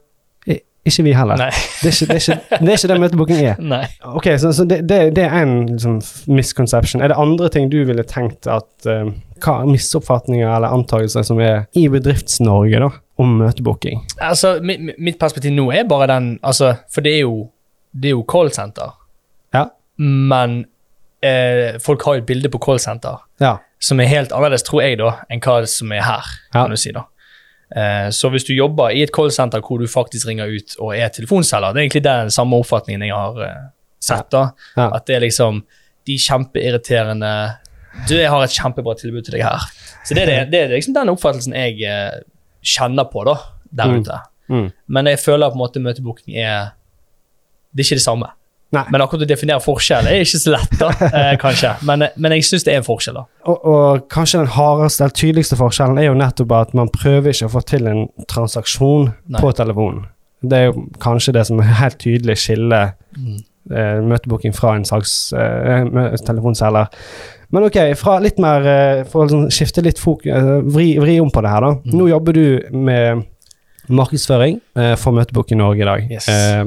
ikke 0.86 1.04
vi 1.08 1.14
heller. 1.18 1.40
Det, 1.42 1.46
er 1.50 1.90
ikke, 1.90 2.06
det, 2.06 2.16
er 2.16 2.22
ikke, 2.22 2.58
det 2.62 2.70
er 2.70 2.78
ikke 2.78 2.90
det 2.92 2.98
møtebooking 3.02 3.40
er. 3.42 3.62
Nei. 3.74 3.86
Ok, 4.06 4.28
så, 4.38 4.52
så 4.54 4.66
det, 4.70 4.84
det, 4.90 5.24
er 5.26 5.34
en 5.42 5.56
liksom, 5.72 5.96
misconception. 6.30 7.02
Er 7.02 7.10
det 7.10 7.18
andre 7.18 7.50
ting 7.50 7.72
du 7.74 7.80
ville 7.90 8.06
tenkt 8.06 8.46
at 8.46 8.86
uh, 8.86 9.10
Hva 9.42 9.56
misoppfatninger 9.66 10.46
eller 10.46 10.76
antakelser 10.78 11.26
som 11.26 11.42
er 11.42 11.66
i 11.76 11.88
Bedrifts-Norge 11.90 12.84
da, 12.86 12.92
om 13.18 13.38
møtebooking? 13.40 14.02
Altså, 14.22 14.58
mi- 14.60 14.78
mi- 14.78 14.96
mitt 15.00 15.20
perspektiv 15.20 15.52
nå 15.56 15.70
er 15.74 15.84
bare 15.88 16.08
den 16.08 16.40
altså, 16.44 16.74
For 16.92 17.02
det 17.02 17.14
er 17.16 17.22
jo, 17.22 17.50
det 17.94 18.10
er 18.10 18.16
jo 18.18 18.26
callsenter. 18.28 18.92
Ja. 19.54 19.66
Men 19.98 20.66
eh, 21.24 21.78
folk 21.80 22.04
har 22.06 22.16
jo 22.18 22.22
et 22.24 22.26
bilde 22.28 22.50
på 22.52 22.60
callsenter 22.66 23.22
Ja. 23.42 23.58
som 23.80 24.00
er 24.00 24.06
helt 24.12 24.32
annerledes, 24.32 24.64
tror 24.64 24.82
jeg, 24.84 24.98
da, 24.98 25.14
enn 25.30 25.40
hva 25.40 25.62
som 25.68 25.92
er 25.92 26.02
her. 26.04 26.24
Ja. 26.54 26.62
kan 26.64 26.70
du 26.70 26.76
si 26.78 26.92
da. 26.92 27.06
Eh, 27.76 28.10
så 28.12 28.30
hvis 28.30 28.44
du 28.46 28.54
jobber 28.54 28.92
i 28.94 29.02
et 29.04 29.12
callsenter 29.16 29.62
hvor 29.66 29.80
du 29.80 29.88
faktisk 29.88 30.28
ringer 30.28 30.46
ut 30.52 30.76
og 30.80 30.94
er 30.98 31.08
telefonselger, 31.10 31.74
det 31.74 31.80
er 31.80 31.84
egentlig 31.88 32.04
den 32.04 32.32
samme 32.32 32.56
oppfatningen 32.62 33.02
jeg 33.08 33.16
har 33.16 33.40
eh, 33.48 33.64
sett. 34.00 34.30
da, 34.32 34.50
Ja. 34.78 34.92
At 34.96 35.06
det 35.08 35.16
er 35.16 35.20
liksom 35.26 35.64
de 36.06 36.18
kjempeirriterende 36.20 37.32
Du, 38.10 38.14
jeg 38.16 38.28
har 38.30 38.44
et 38.44 38.52
kjempebra 38.52 38.94
tilbud 39.00 39.24
til 39.24 39.38
deg 39.38 39.44
her. 39.48 39.62
Så 40.04 40.14
det 40.14 40.24
er, 40.24 40.26
det, 40.28 40.52
det 40.52 40.60
er 40.66 40.74
liksom 40.76 40.94
den 40.94 41.10
oppfattelsen 41.14 41.54
jeg 41.56 41.80
eh, 41.88 42.18
kjenner 42.66 43.06
på 43.12 43.24
da, 43.28 43.38
der 43.72 43.92
Mm. 43.94 44.00
ute. 44.02 44.18
Mm. 44.50 44.66
Men 44.88 45.08
jeg 45.10 45.20
føler 45.20 45.50
på 45.50 45.58
en 45.58 45.64
måte 45.64 45.82
møtebooking 45.82 46.36
er 46.38 46.74
Det 47.76 47.82
er 47.84 47.88
ikke 47.90 47.96
det 48.00 48.04
samme. 48.06 48.28
Nei. 48.72 48.84
Men 48.92 49.02
akkurat 49.04 49.24
å 49.24 49.28
definere 49.30 49.60
forskjell 49.64 50.08
er 50.10 50.22
ikke 50.24 50.40
så 50.42 50.52
lett, 50.54 50.72
da, 50.80 50.88
eh, 51.14 51.36
kanskje. 51.40 51.74
Men, 51.86 52.06
men 52.18 52.32
jeg 52.36 52.44
syns 52.48 52.64
det 52.66 52.74
er 52.74 52.78
en 52.82 52.88
forskjell, 52.88 53.16
da. 53.20 53.24
Og, 53.52 53.66
og 53.68 54.06
kanskje 54.12 54.40
den 54.42 54.48
hardeste, 54.56 55.04
eller 55.04 55.16
tydeligste 55.16 55.58
forskjellen 55.60 56.00
er 56.02 56.08
jo 56.10 56.16
nettopp 56.18 56.52
at 56.58 56.74
man 56.78 56.90
prøver 56.94 57.32
ikke 57.34 57.50
å 57.50 57.54
få 57.56 57.62
til 57.68 57.88
en 57.92 58.06
transaksjon 58.32 59.12
Nei. 59.28 59.42
på 59.44 59.52
telefonen. 59.60 60.06
Det 60.46 60.58
er 60.60 60.66
jo 60.72 60.86
kanskje 61.04 61.34
det 61.38 61.46
som 61.48 61.60
er 61.64 61.72
helt 61.80 62.00
tydelig 62.04 62.36
skiller 62.42 62.94
eh, 63.16 64.02
møtebooking 64.06 64.54
fra 64.56 64.76
en 64.80 64.86
slags 64.88 65.34
eh, 65.34 66.16
telefonselger. 66.26 66.88
Men 67.56 67.68
ok, 67.70 67.78
fra 68.00 68.18
litt 68.24 68.42
mer 68.44 68.66
eh, 68.68 69.04
For 69.08 69.24
å 69.24 69.28
liksom 69.30 69.46
skifte 69.54 69.84
litt 69.86 70.02
fokus, 70.02 70.28
eh, 70.34 70.50
vri, 70.76 70.90
vri 71.00 71.20
om 71.24 71.32
på 71.32 71.44
det 71.46 71.54
her, 71.54 71.64
da. 71.64 71.72
Mm. 71.86 71.96
Nå 72.02 72.10
jobber 72.12 72.36
du 72.36 72.76
med 72.76 73.24
markedsføring 73.88 74.60
eh, 74.82 74.96
for 75.00 75.16
i 75.54 75.60
Norge 75.60 75.82
i 75.86 75.88
dag. 75.88 76.12
Yes. 76.12 76.28
Eh, 76.28 76.66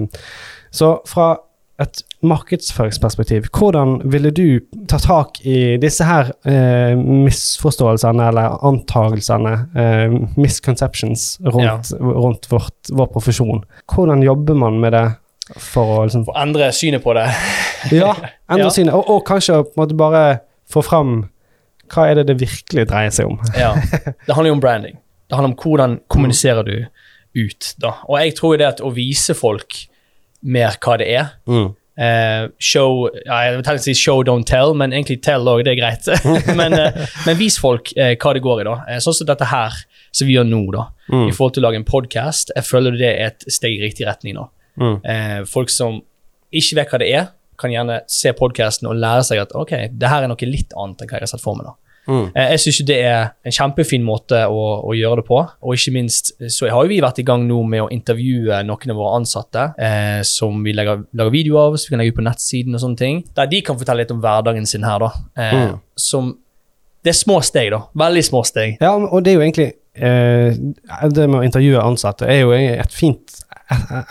så 0.70 0.94
fra 1.08 1.34
et 1.78 2.00
markedsføringsperspektiv, 2.26 3.46
hvordan 3.54 4.00
ville 4.10 4.32
du 4.34 4.58
ta 4.90 4.98
tak 4.98 5.38
i 5.46 5.76
disse 5.78 6.02
her 6.06 6.32
eh, 6.48 6.96
misforståelsene 6.98 8.24
eller 8.32 8.56
antagelsene, 8.66 9.52
eh, 9.78 10.16
misconceptions, 10.40 11.36
rundt, 11.46 11.92
rundt 12.00 12.50
vårt, 12.50 12.90
vår 12.90 13.12
profesjon? 13.14 13.62
Hvordan 13.94 14.26
jobber 14.26 14.58
man 14.58 14.80
med 14.82 14.96
det 14.96 15.06
for 15.56 16.00
å 16.00 16.02
liksom 16.08 16.26
For 16.26 16.36
endre 16.42 16.72
synet 16.76 17.04
på 17.04 17.14
det. 17.16 17.28
Ja, 17.94 18.10
endre 18.50 18.66
Ja. 18.66 18.74
synet, 18.74 18.94
og, 18.98 19.06
og 19.14 19.22
kanskje 19.28 19.62
på 19.62 19.76
en 19.76 19.82
måte 19.84 19.98
bare 19.98 20.24
få 20.70 20.82
fram 20.84 21.18
hva 21.88 22.04
er 22.10 22.18
det 22.20 22.26
det 22.28 22.38
virkelig 22.42 22.84
dreier 22.90 23.12
seg 23.14 23.30
om? 23.30 23.38
Ja. 23.56 23.70
Det 23.80 24.34
handler 24.34 24.50
jo 24.52 24.56
om 24.58 24.60
branding. 24.60 24.98
Det 25.28 25.36
handler 25.38 25.54
om 25.54 25.58
hvordan 25.62 25.98
kommuniserer 26.12 26.66
du 26.66 26.74
ut. 27.38 27.74
da. 27.80 27.94
Og 28.08 28.18
jeg 28.20 28.34
tror 28.36 28.56
det 28.60 28.66
at 28.66 28.80
å 28.84 28.90
vise 28.92 29.34
folk 29.36 29.86
mer 30.42 30.76
hva 30.84 30.96
det 31.00 31.08
er 31.12 31.30
Mm. 31.48 31.74
eh, 31.98 32.48
Show 32.60 33.08
ja, 33.26 33.38
Jeg 33.48 33.62
vil 33.64 33.78
si 33.78 33.94
show, 33.94 34.22
don't 34.22 34.44
tell, 34.46 34.74
men 34.74 34.92
egentlig 34.92 35.22
tell 35.22 35.48
òg, 35.48 35.64
det 35.64 35.72
er 35.72 35.80
greit. 35.80 36.06
men, 36.60 36.72
eh, 36.76 37.06
men 37.26 37.36
vis 37.40 37.58
folk 37.58 37.92
eh, 37.96 38.14
hva 38.16 38.34
det 38.34 38.42
går 38.44 38.60
i, 38.60 38.64
da. 38.68 38.76
Eh, 38.88 38.98
sånn 39.00 39.14
som 39.14 39.26
dette 39.26 39.48
her 39.48 39.72
som 40.12 40.26
vi 40.28 40.36
gjør 40.36 40.46
nå, 40.48 40.60
da. 40.72 40.86
Mm. 41.10 41.28
I 41.28 41.32
forhold 41.32 41.54
til 41.56 41.62
å 41.64 41.66
lage 41.68 41.80
en 41.80 41.88
podkast. 41.88 42.52
Jeg 42.56 42.64
føler 42.68 42.96
det 43.00 43.08
er 43.14 43.26
et 43.32 43.44
steg 43.48 43.76
i 43.78 43.82
riktig 43.82 44.06
retning 44.06 44.36
nå. 44.36 44.48
Mm. 44.78 45.00
Eh, 45.04 45.40
folk 45.48 45.70
som 45.72 46.02
ikke 46.52 46.76
vet 46.78 46.92
hva 46.92 46.98
det 47.02 47.08
er, 47.16 47.26
kan 47.58 47.70
gjerne 47.74 48.00
se 48.06 48.32
podkasten 48.38 48.88
og 48.88 48.96
lære 48.96 49.24
seg 49.26 49.42
at 49.42 49.52
ok, 49.58 49.76
det 49.92 50.08
her 50.08 50.22
er 50.24 50.28
noe 50.32 50.48
litt 50.48 50.72
annet 50.78 51.02
enn 51.02 51.08
hva 51.10 51.18
jeg 51.18 51.26
har 51.28 51.32
sett 51.34 51.42
for 51.44 51.58
meg. 51.58 51.66
da. 51.66 51.74
Mm. 52.08 52.30
Eh, 52.34 52.50
Jeg 52.54 52.60
syns 52.62 52.78
det 52.88 52.96
er 53.04 53.26
en 53.44 53.52
kjempefin 53.52 54.00
måte 54.06 54.38
å, 54.48 54.60
å 54.88 54.94
gjøre 54.96 55.20
det 55.20 55.26
på. 55.28 55.42
Og 55.60 55.74
ikke 55.76 55.92
minst 55.92 56.30
så 56.48 56.70
har 56.72 56.86
jo 56.86 56.88
vi 56.88 57.02
vært 57.04 57.18
i 57.20 57.24
gang 57.28 57.44
nå 57.44 57.58
med 57.68 57.82
å 57.84 57.90
intervjue 57.92 58.62
noen 58.64 58.94
av 58.94 58.96
våre 58.96 59.18
ansatte 59.18 59.66
eh, 59.76 60.22
som 60.24 60.62
vi 60.64 60.72
legger, 60.72 61.02
lager 61.12 61.34
video 61.34 61.58
av, 61.60 61.76
som 61.76 61.90
vi 61.90 61.96
kan 61.96 62.00
legge 62.04 62.14
ut 62.14 62.20
på 62.22 62.24
nettsiden 62.24 62.78
og 62.78 62.80
sånne 62.80 62.96
ting. 63.02 63.20
Der 63.36 63.50
de 63.52 63.60
kan 63.66 63.76
fortelle 63.76 64.06
litt 64.06 64.14
om 64.16 64.22
hverdagen 64.24 64.64
sin 64.66 64.86
her, 64.88 64.98
da. 65.04 65.10
Eh, 65.36 65.56
Mm. 65.58 65.76
Som 66.00 66.36
Det 67.04 67.10
er 67.12 67.18
små 67.20 67.36
steg, 67.44 67.70
da. 67.70 67.82
Veldig 67.94 68.24
små 68.24 68.40
steg. 68.44 68.78
Ja, 68.80 68.94
og 68.96 69.20
det 69.24 69.30
er 69.32 69.36
jo 69.38 69.44
egentlig 69.44 69.68
eh, 69.94 70.56
Det 71.12 71.28
med 71.28 71.40
å 71.40 71.44
intervjue 71.46 71.82
ansatte 71.84 72.26
er 72.26 72.40
jo 72.40 72.50
et 72.56 72.92
fint 72.94 73.37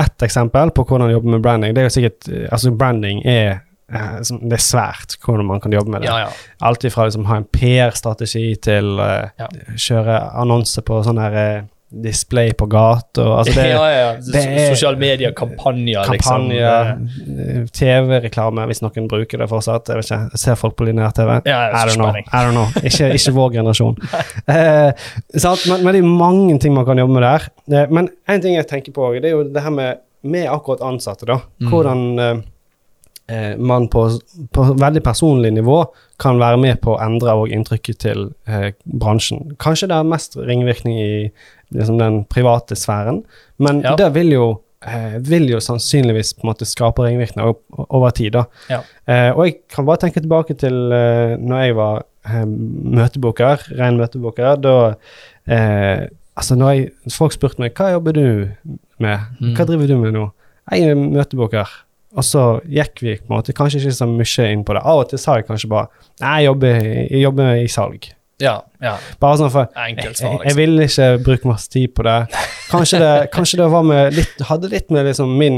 ett 0.03 0.21
eksempel 0.21 0.71
på 0.71 0.85
hvordan 0.85 1.11
jobbe 1.11 1.31
med 1.35 1.41
branding. 1.45 1.73
Det 1.75 1.81
er 1.81 1.89
jo 1.89 1.95
sikkert 1.95 2.27
eh, 2.29 2.45
Altså, 2.51 2.71
branding 2.71 3.23
er 3.25 3.47
eh, 3.91 4.19
det 4.21 4.57
er 4.57 4.63
svært 4.63 5.17
hvordan 5.23 5.47
man 5.49 5.63
kan 5.63 5.73
jobbe 5.73 5.91
med 5.91 6.05
det. 6.05 6.11
Ja, 6.11 6.27
ja. 6.27 6.29
Alt 6.67 6.83
ifra 6.87 7.07
liksom 7.07 7.25
ha 7.29 7.39
en 7.41 7.47
PR-strategi 7.53 8.55
til 8.61 8.97
uh, 8.99 9.29
Ja. 9.39 9.49
kjøre 9.75 10.19
annonser 10.43 10.85
på 10.85 11.01
sånn 11.05 11.21
her 11.21 11.39
eh, 11.41 11.65
display 11.89 12.53
på 12.53 12.65
gata. 12.65 13.24
Altså 13.24 13.53
det, 13.53 13.67
ja, 13.75 13.91
ja. 13.91 14.15
det 14.34 14.70
Sosiale 14.70 14.98
medier, 14.98 15.32
kampanjer. 15.32 16.03
Kampanjer, 16.03 16.98
liksom. 17.00 17.67
TV-reklame, 17.74 18.65
hvis 18.67 18.84
noen 18.84 19.08
bruker 19.12 19.41
det 19.41 19.48
fortsatt. 19.51 19.91
Jeg 19.91 20.01
vet 20.01 20.10
ikke, 20.10 20.20
jeg 20.34 20.44
ser 20.44 20.60
folk 20.60 20.75
på 20.79 20.89
lineær-TV. 20.89 21.38
Ja, 21.48 21.62
I 21.72 21.86
don't 21.89 22.01
know. 22.01 22.12
I 22.12 22.44
don't 22.44 22.56
know. 22.58 22.67
Ikke, 22.84 23.13
ikke 23.15 23.36
vår 23.38 23.56
generasjon. 23.60 23.98
Eh? 24.48 24.91
Men, 25.67 25.82
men 25.84 25.96
det 25.96 26.00
er 26.00 26.06
mange 26.08 26.58
ting 26.62 26.74
man 26.75 26.86
kan 26.88 27.00
jobbe 27.00 27.13
med 27.17 27.24
der. 27.25 27.48
Eh, 27.72 27.89
men 27.94 28.08
en 28.29 28.44
ting 28.44 28.56
jeg 28.56 28.67
tenker 28.70 28.94
på, 28.96 29.10
det 29.22 29.29
er 29.32 29.36
jo 29.36 29.41
det 29.51 29.63
her 29.63 29.74
med, 29.74 30.03
med 30.27 30.48
akkurat 30.51 30.84
ansatte. 30.88 31.27
da. 31.27 31.39
Mm. 31.60 31.70
Hvordan 31.72 32.03
eh, 32.24 32.39
eh, 33.27 33.58
man 33.58 33.88
på, 33.91 34.10
på 34.51 34.63
veldig 34.74 35.03
personlig 35.03 35.53
nivå 35.53 35.82
kan 36.22 36.39
være 36.41 36.58
med 36.62 36.79
på 36.82 36.96
å 36.96 37.01
endre 37.03 37.36
og 37.38 37.51
inntrykket 37.53 38.01
til 38.06 38.29
eh, 38.50 38.72
bransjen. 38.84 39.53
Kanskje 39.62 39.91
det 39.91 40.00
er 40.00 40.12
mest 40.13 40.38
ringvirkning 40.39 40.98
i 41.01 41.12
liksom, 41.74 41.97
den 42.00 42.24
private 42.25 42.75
sfæren, 42.75 43.24
men 43.59 43.81
Ja. 43.83 43.95
det 43.95 44.13
vil 44.13 44.31
jo 44.31 44.62
eh, 44.86 45.17
vil 45.19 45.50
jo 45.50 45.57
sannsynligvis 45.59 46.33
på 46.38 46.45
en 46.45 46.51
måte 46.53 46.65
skape 46.65 47.01
ringvirkninger 47.01 47.55
over 47.89 48.09
tid. 48.12 48.31
da. 48.33 48.43
Ja. 48.69 48.81
Eh, 49.07 49.31
og 49.36 49.45
jeg 49.47 49.55
kan 49.74 49.86
bare 49.86 49.97
tenke 49.97 50.21
tilbake 50.21 50.53
til 50.57 50.91
eh, 50.93 51.36
når 51.41 51.63
jeg 51.65 51.75
var 51.75 52.03
eh, 52.29 52.45
møteboker, 52.45 53.65
ren 53.79 53.97
møteboker. 53.97 54.55
Da 54.62 54.75
eh, 55.47 56.07
Altså, 56.38 56.53
når 56.53 56.69
jeg, 56.75 56.89
folk 57.09 57.33
spurte 57.33 57.57
meg 57.63 57.74
hva 57.74 57.88
jobber 57.95 58.13
du 58.13 58.50
med, 59.01 59.19
Mm. 59.41 59.55
hva 59.57 59.65
driver 59.65 59.88
du 59.88 59.95
med 59.97 60.13
nå? 60.13 60.27
Jeg 60.71 60.83
er 60.91 60.93
møteboker. 60.95 61.65
Og 62.15 62.24
så 62.24 62.62
gikk 62.69 63.01
vi 63.01 63.15
på 63.17 63.25
en 63.33 63.39
måte 63.39 63.53
kanskje 63.57 63.79
ikke 63.81 63.95
så 63.97 64.05
mye 64.05 64.51
inn 64.53 64.62
på 64.63 64.74
det. 64.77 64.83
Av 64.86 65.00
og 65.01 65.09
til 65.09 65.17
sa 65.17 65.36
jeg 65.39 65.47
kanskje 65.47 65.67
bare 65.69 65.88
Nei, 66.21 66.43
jeg 66.43 66.45
jobber, 66.51 66.77
jeg 67.09 67.21
jobber 67.24 67.55
i 67.63 67.67
salg. 67.67 68.05
Ja. 68.44 68.60
ja. 68.84 68.94
Bare 69.22 69.38
sånn 69.39 69.50
for 69.50 69.65
Enkelt 69.74 70.03
jeg, 70.03 70.13
liksom. 70.13 70.36
jeg 70.44 70.51
jeg 70.51 70.58
vil 70.60 70.84
ikke 70.86 71.08
bruke 71.25 71.50
masse 71.50 71.72
tid 71.74 71.94
på 71.98 72.06
det. 72.06 72.17
Kanskje 72.70 73.00
det, 73.01 73.13
kanskje 73.36 73.60
det 73.63 73.70
var 73.74 73.86
med 73.88 74.13
litt, 74.17 74.44
hadde 74.50 74.70
litt 74.70 74.91
med 74.94 75.08
liksom 75.10 75.32
min 75.39 75.58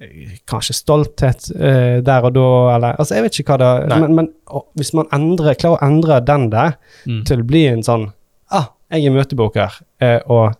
eh, 0.00 0.32
Kanskje 0.48 0.76
stolthet 0.78 1.50
uh, 1.52 2.00
der 2.04 2.24
og 2.24 2.32
da, 2.36 2.46
eller 2.78 2.96
Altså, 2.98 3.18
jeg 3.18 3.26
vet 3.26 3.40
ikke 3.42 3.58
hva 3.58 3.60
det 3.60 3.72
Nei. 3.92 4.00
Men, 4.06 4.16
men 4.22 4.30
å, 4.48 4.64
hvis 4.80 4.94
man 4.96 5.10
endrer, 5.12 5.58
klarer 5.60 5.76
å 5.82 5.86
endre 5.90 6.20
den 6.24 6.48
der 6.54 6.78
Mm. 7.04 7.20
til 7.28 7.42
å 7.42 7.44
bli 7.44 7.66
en 7.68 7.82
sånn 7.84 8.06
Ah, 8.54 8.70
jeg 8.94 9.04
er 9.10 9.12
møteboker, 9.12 9.76
uh, 10.00 10.20
og 10.32 10.54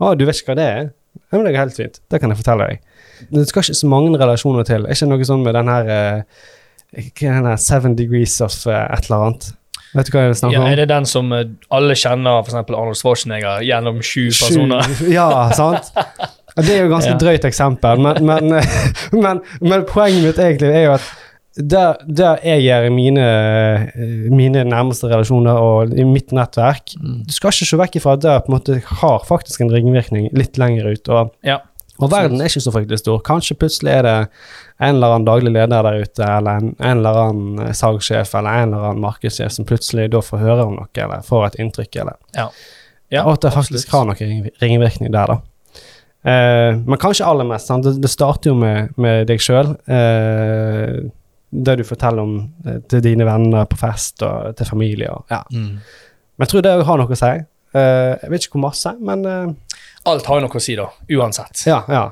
Å, 0.00 0.14
du 0.16 0.24
vet 0.24 0.38
ikke 0.40 0.54
hva 0.54 0.58
det 0.58 0.68
er? 0.70 0.90
Ja, 1.32 1.36
men 1.36 1.44
det 1.46 1.52
er 1.52 1.60
helt 1.62 1.76
fint. 1.76 2.00
Det 2.10 2.18
kan 2.20 2.32
jeg 2.32 2.40
fortelle 2.40 2.64
deg. 2.68 2.80
Det 3.32 3.44
skal 3.48 3.62
ikke 3.64 3.76
så 3.78 3.88
mange 3.88 4.18
relasjoner 4.20 4.66
til. 4.68 4.84
Er 4.88 4.96
ikke 4.96 5.08
noe 5.08 5.26
sånn 5.28 5.44
med 5.44 5.54
den 5.56 5.68
her 5.70 5.90
eh, 5.92 6.42
er 6.92 7.36
her 7.38 7.56
Seven 7.60 7.94
degrees 7.96 8.34
of 8.44 8.56
eh, 8.66 8.82
et 8.92 9.08
eller 9.08 9.26
annet? 9.28 9.46
Vet 9.94 10.08
du 10.08 10.12
hva 10.14 10.22
jeg 10.28 10.36
snakker 10.40 10.56
Ja, 10.56 10.66
er 10.72 10.76
det 10.82 10.88
den 10.88 11.04
som 11.08 11.32
eh, 11.36 11.44
alle 11.70 11.94
kjenner, 11.98 12.40
f.eks. 12.44 12.54
Arnold 12.62 12.96
Schwarzenegger, 13.00 13.60
gjennom 13.66 13.98
sju 14.04 14.28
personer? 14.30 14.86
Ja, 15.18 15.28
sant? 15.56 15.92
Det 16.56 16.68
er 16.68 16.82
jo 16.82 16.88
et 16.90 16.94
ganske 16.94 17.12
Ja. 17.14 17.18
drøyt 17.20 17.44
eksempel, 17.48 18.00
men, 18.04 18.24
men, 18.28 18.56
men, 19.24 19.42
men 19.60 19.84
poenget 19.88 20.24
mitt 20.30 20.40
egentlig 20.40 20.72
er 20.72 20.86
jo 20.90 20.94
at 20.98 21.10
der, 21.52 21.98
der 22.08 22.38
jeg 22.48 22.62
gjør 22.64 22.86
mine, 22.96 23.24
eh, 23.92 24.30
mine 24.32 24.62
nærmeste 24.64 25.10
relasjoner 25.10 25.58
og 25.60 25.92
i 25.92 26.04
mitt 26.08 26.32
nettverk 26.32 26.94
Mm. 26.96 27.18
Du 27.28 27.32
skal 27.36 27.52
ikke 27.52 27.66
se 27.68 27.76
vekk 27.76 27.98
ifra 28.00 28.14
at 28.16 28.22
det 28.24 28.36
på 28.46 28.52
en 28.52 28.56
måte 28.56 28.78
har 29.02 29.24
faktisk 29.28 29.60
en 29.60 29.72
ringvirkning 29.74 30.30
litt 30.32 30.56
lenger 30.60 30.88
ut. 30.94 31.08
Og, 31.12 31.34
Ja. 31.44 31.58
Og 32.02 32.10
verden 32.12 32.40
er 32.40 32.50
ikke 32.50 32.64
så 32.64 32.72
fryktelig 32.74 33.00
stor. 33.02 33.20
Kanskje 33.26 33.56
plutselig 33.60 33.92
er 33.94 34.06
det 34.06 34.16
en 34.82 34.96
eller 34.96 35.14
annen 35.14 35.28
daglig 35.28 35.52
leder 35.54 35.86
der 35.86 36.02
ute, 36.02 36.26
eller 36.26 36.60
en, 36.62 36.74
en 36.78 36.98
eller 36.98 37.20
annen 37.22 37.62
eh, 37.66 37.72
salgssjef 37.78 38.34
eller 38.38 38.64
en 38.64 38.72
eller 38.72 38.90
annen 38.90 39.04
markedssjef 39.04 39.54
som 39.54 39.68
plutselig 39.68 40.10
da 40.12 40.22
får 40.24 40.42
høre 40.42 40.66
om 40.66 40.76
noe, 40.80 40.90
eller 41.04 41.24
får 41.26 41.48
et 41.48 41.60
inntrykk, 41.62 42.02
eller 42.04 42.20
Ja, 43.12 43.26
og 43.26 43.34
at 43.34 43.44
det 43.44 43.52
faktisk 43.52 43.90
har 43.92 44.06
noen 44.08 44.46
ringvirkning 44.62 45.12
der, 45.12 45.34
da. 45.34 45.40
Eh, 46.22 46.78
men 46.78 47.00
kanskje 47.02 47.26
aller 47.26 47.46
mest. 47.48 47.68
Sant? 47.68 47.84
Det, 47.84 47.98
det 48.02 48.10
starter 48.10 48.52
jo 48.52 48.56
med, 48.58 48.94
med 49.00 49.26
deg 49.28 49.42
sjøl. 49.42 49.74
Eh, 49.90 51.02
det 51.52 51.74
du 51.76 51.84
forteller 51.84 52.24
om 52.24 52.36
eh, 52.64 52.78
til 52.88 53.02
dine 53.04 53.26
venner 53.28 53.66
på 53.68 53.78
fest 53.80 54.22
og 54.26 54.56
til 54.58 54.68
familie. 54.68 55.10
Og, 55.12 55.26
ja. 55.30 55.42
Mm. 55.52 55.76
Men 56.36 56.46
jeg 56.46 56.54
tror 56.54 56.64
det 56.64 56.76
har 56.88 57.00
noe 57.00 57.12
å 57.12 57.18
si. 57.18 57.32
Eh, 57.72 58.12
jeg 58.22 58.32
vet 58.32 58.46
ikke 58.46 58.58
hvor 58.58 58.66
masse, 58.68 58.94
men 59.00 59.26
eh, 59.28 59.71
Alt 60.04 60.26
har 60.26 60.40
jo 60.40 60.46
noe 60.46 60.58
å 60.58 60.62
si, 60.62 60.74
da. 60.76 60.88
Uansett. 61.18 61.66
ja. 61.66 61.84
ja. 61.88 62.10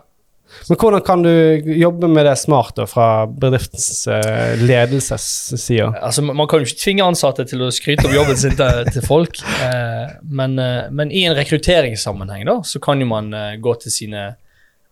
Men 0.68 0.76
hvordan 0.82 1.02
kan 1.06 1.20
du 1.22 1.30
jobbe 1.78 2.08
med 2.10 2.24
det 2.26 2.32
smart 2.40 2.74
da, 2.74 2.82
fra 2.90 3.22
bedriftens 3.30 4.00
uh, 4.10 4.56
ledelsesside? 4.58 5.92
Altså, 6.02 6.22
man 6.26 6.48
kan 6.50 6.58
jo 6.58 6.66
ikke 6.66 6.80
tvinge 6.80 7.04
ansatte 7.06 7.44
til 7.46 7.62
å 7.62 7.68
skryte 7.74 8.08
om 8.08 8.14
jobben 8.16 8.36
sin 8.38 8.56
til, 8.58 8.80
til 8.90 9.04
folk, 9.06 9.38
eh, 9.62 10.10
men, 10.26 10.58
eh, 10.58 10.88
men 10.90 11.12
i 11.14 11.22
en 11.28 11.36
rekrutteringssammenheng 11.38 12.42
da, 12.48 12.56
så 12.66 12.82
kan 12.82 12.98
jo 13.02 13.06
man 13.10 13.30
eh, 13.34 13.54
gå 13.62 13.76
til 13.84 13.94
sine 13.94 14.24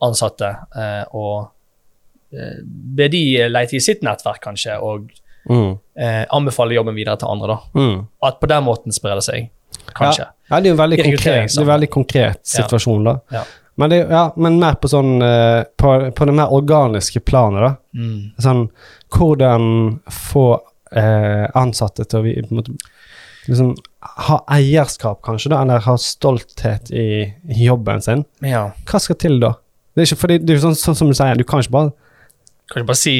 ansatte 0.06 0.52
eh, 0.78 1.02
og 1.18 1.48
eh, 2.30 2.62
be 2.62 3.08
de 3.10 3.24
leite 3.50 3.80
i 3.80 3.82
sitt 3.82 4.06
nettverk, 4.06 4.42
kanskje, 4.46 4.78
og 4.82 5.10
Mm. 5.48 5.78
eh, 5.96 6.24
anbefale 6.36 6.74
jobben 6.76 6.92
videre 6.92 7.16
til 7.16 7.30
andre. 7.30 7.54
da. 7.54 7.80
Mm. 7.80 8.00
At 8.28 8.36
på 8.40 8.46
den 8.50 8.64
måten 8.66 8.92
sprer 8.92 9.14
det 9.16 9.22
seg, 9.24 9.46
kanskje. 9.96 10.26
Ja, 10.26 10.34
det 10.56 10.68
er 10.68 10.72
jo 10.72 10.76
en 10.76 10.82
veldig 10.82 10.98
konkret, 11.04 11.54
det 11.54 11.60
en 11.62 11.68
veldig 11.68 11.88
konkret 11.92 12.40
situasjon, 12.48 13.04
da. 13.04 13.16
Ja. 13.34 13.42
Men, 13.78 13.90
det, 13.92 13.98
ja, 14.10 14.24
men 14.36 14.56
mer 14.58 14.74
på 14.82 14.88
sånn 14.90 15.20
eh, 15.22 15.60
på, 15.78 15.90
på 16.16 16.26
det 16.26 16.34
mer 16.34 16.54
organiske 16.56 17.20
planet, 17.22 17.62
da. 17.62 17.74
Mm. 17.94 18.16
Sånn 18.42 18.64
hvordan 19.14 19.68
få 20.10 20.46
eh, 20.96 21.44
ansatte 21.58 22.04
til 22.08 22.18
å 22.18 22.24
vi- 22.24 22.42
måte, 22.50 22.74
liksom, 23.46 23.74
ha 24.28 24.40
eierskap, 24.56 25.20
kanskje, 25.24 25.52
da, 25.54 25.62
eller 25.62 25.84
ha 25.86 25.94
stolthet 26.00 26.90
i, 26.90 27.06
i 27.54 27.64
jobben 27.68 28.02
sin. 28.02 28.24
Ja. 28.44 28.70
Hva 28.88 29.00
skal 29.04 29.16
til 29.20 29.38
da? 29.44 29.54
Det 29.94 30.02
er 30.04 30.10
ikke 30.10 30.22
fordi, 30.24 30.40
det 30.42 30.52
er 30.54 30.58
jo 30.60 30.66
sånn, 30.68 30.76
sånn 30.78 30.98
som 30.98 31.08
du 31.12 31.16
sier, 31.18 31.38
du 31.38 31.46
kan 31.48 31.62
ikke 31.62 31.76
bare 31.76 31.94
Kan 32.68 32.82
du 32.82 32.88
bare 32.88 33.00
si 33.00 33.14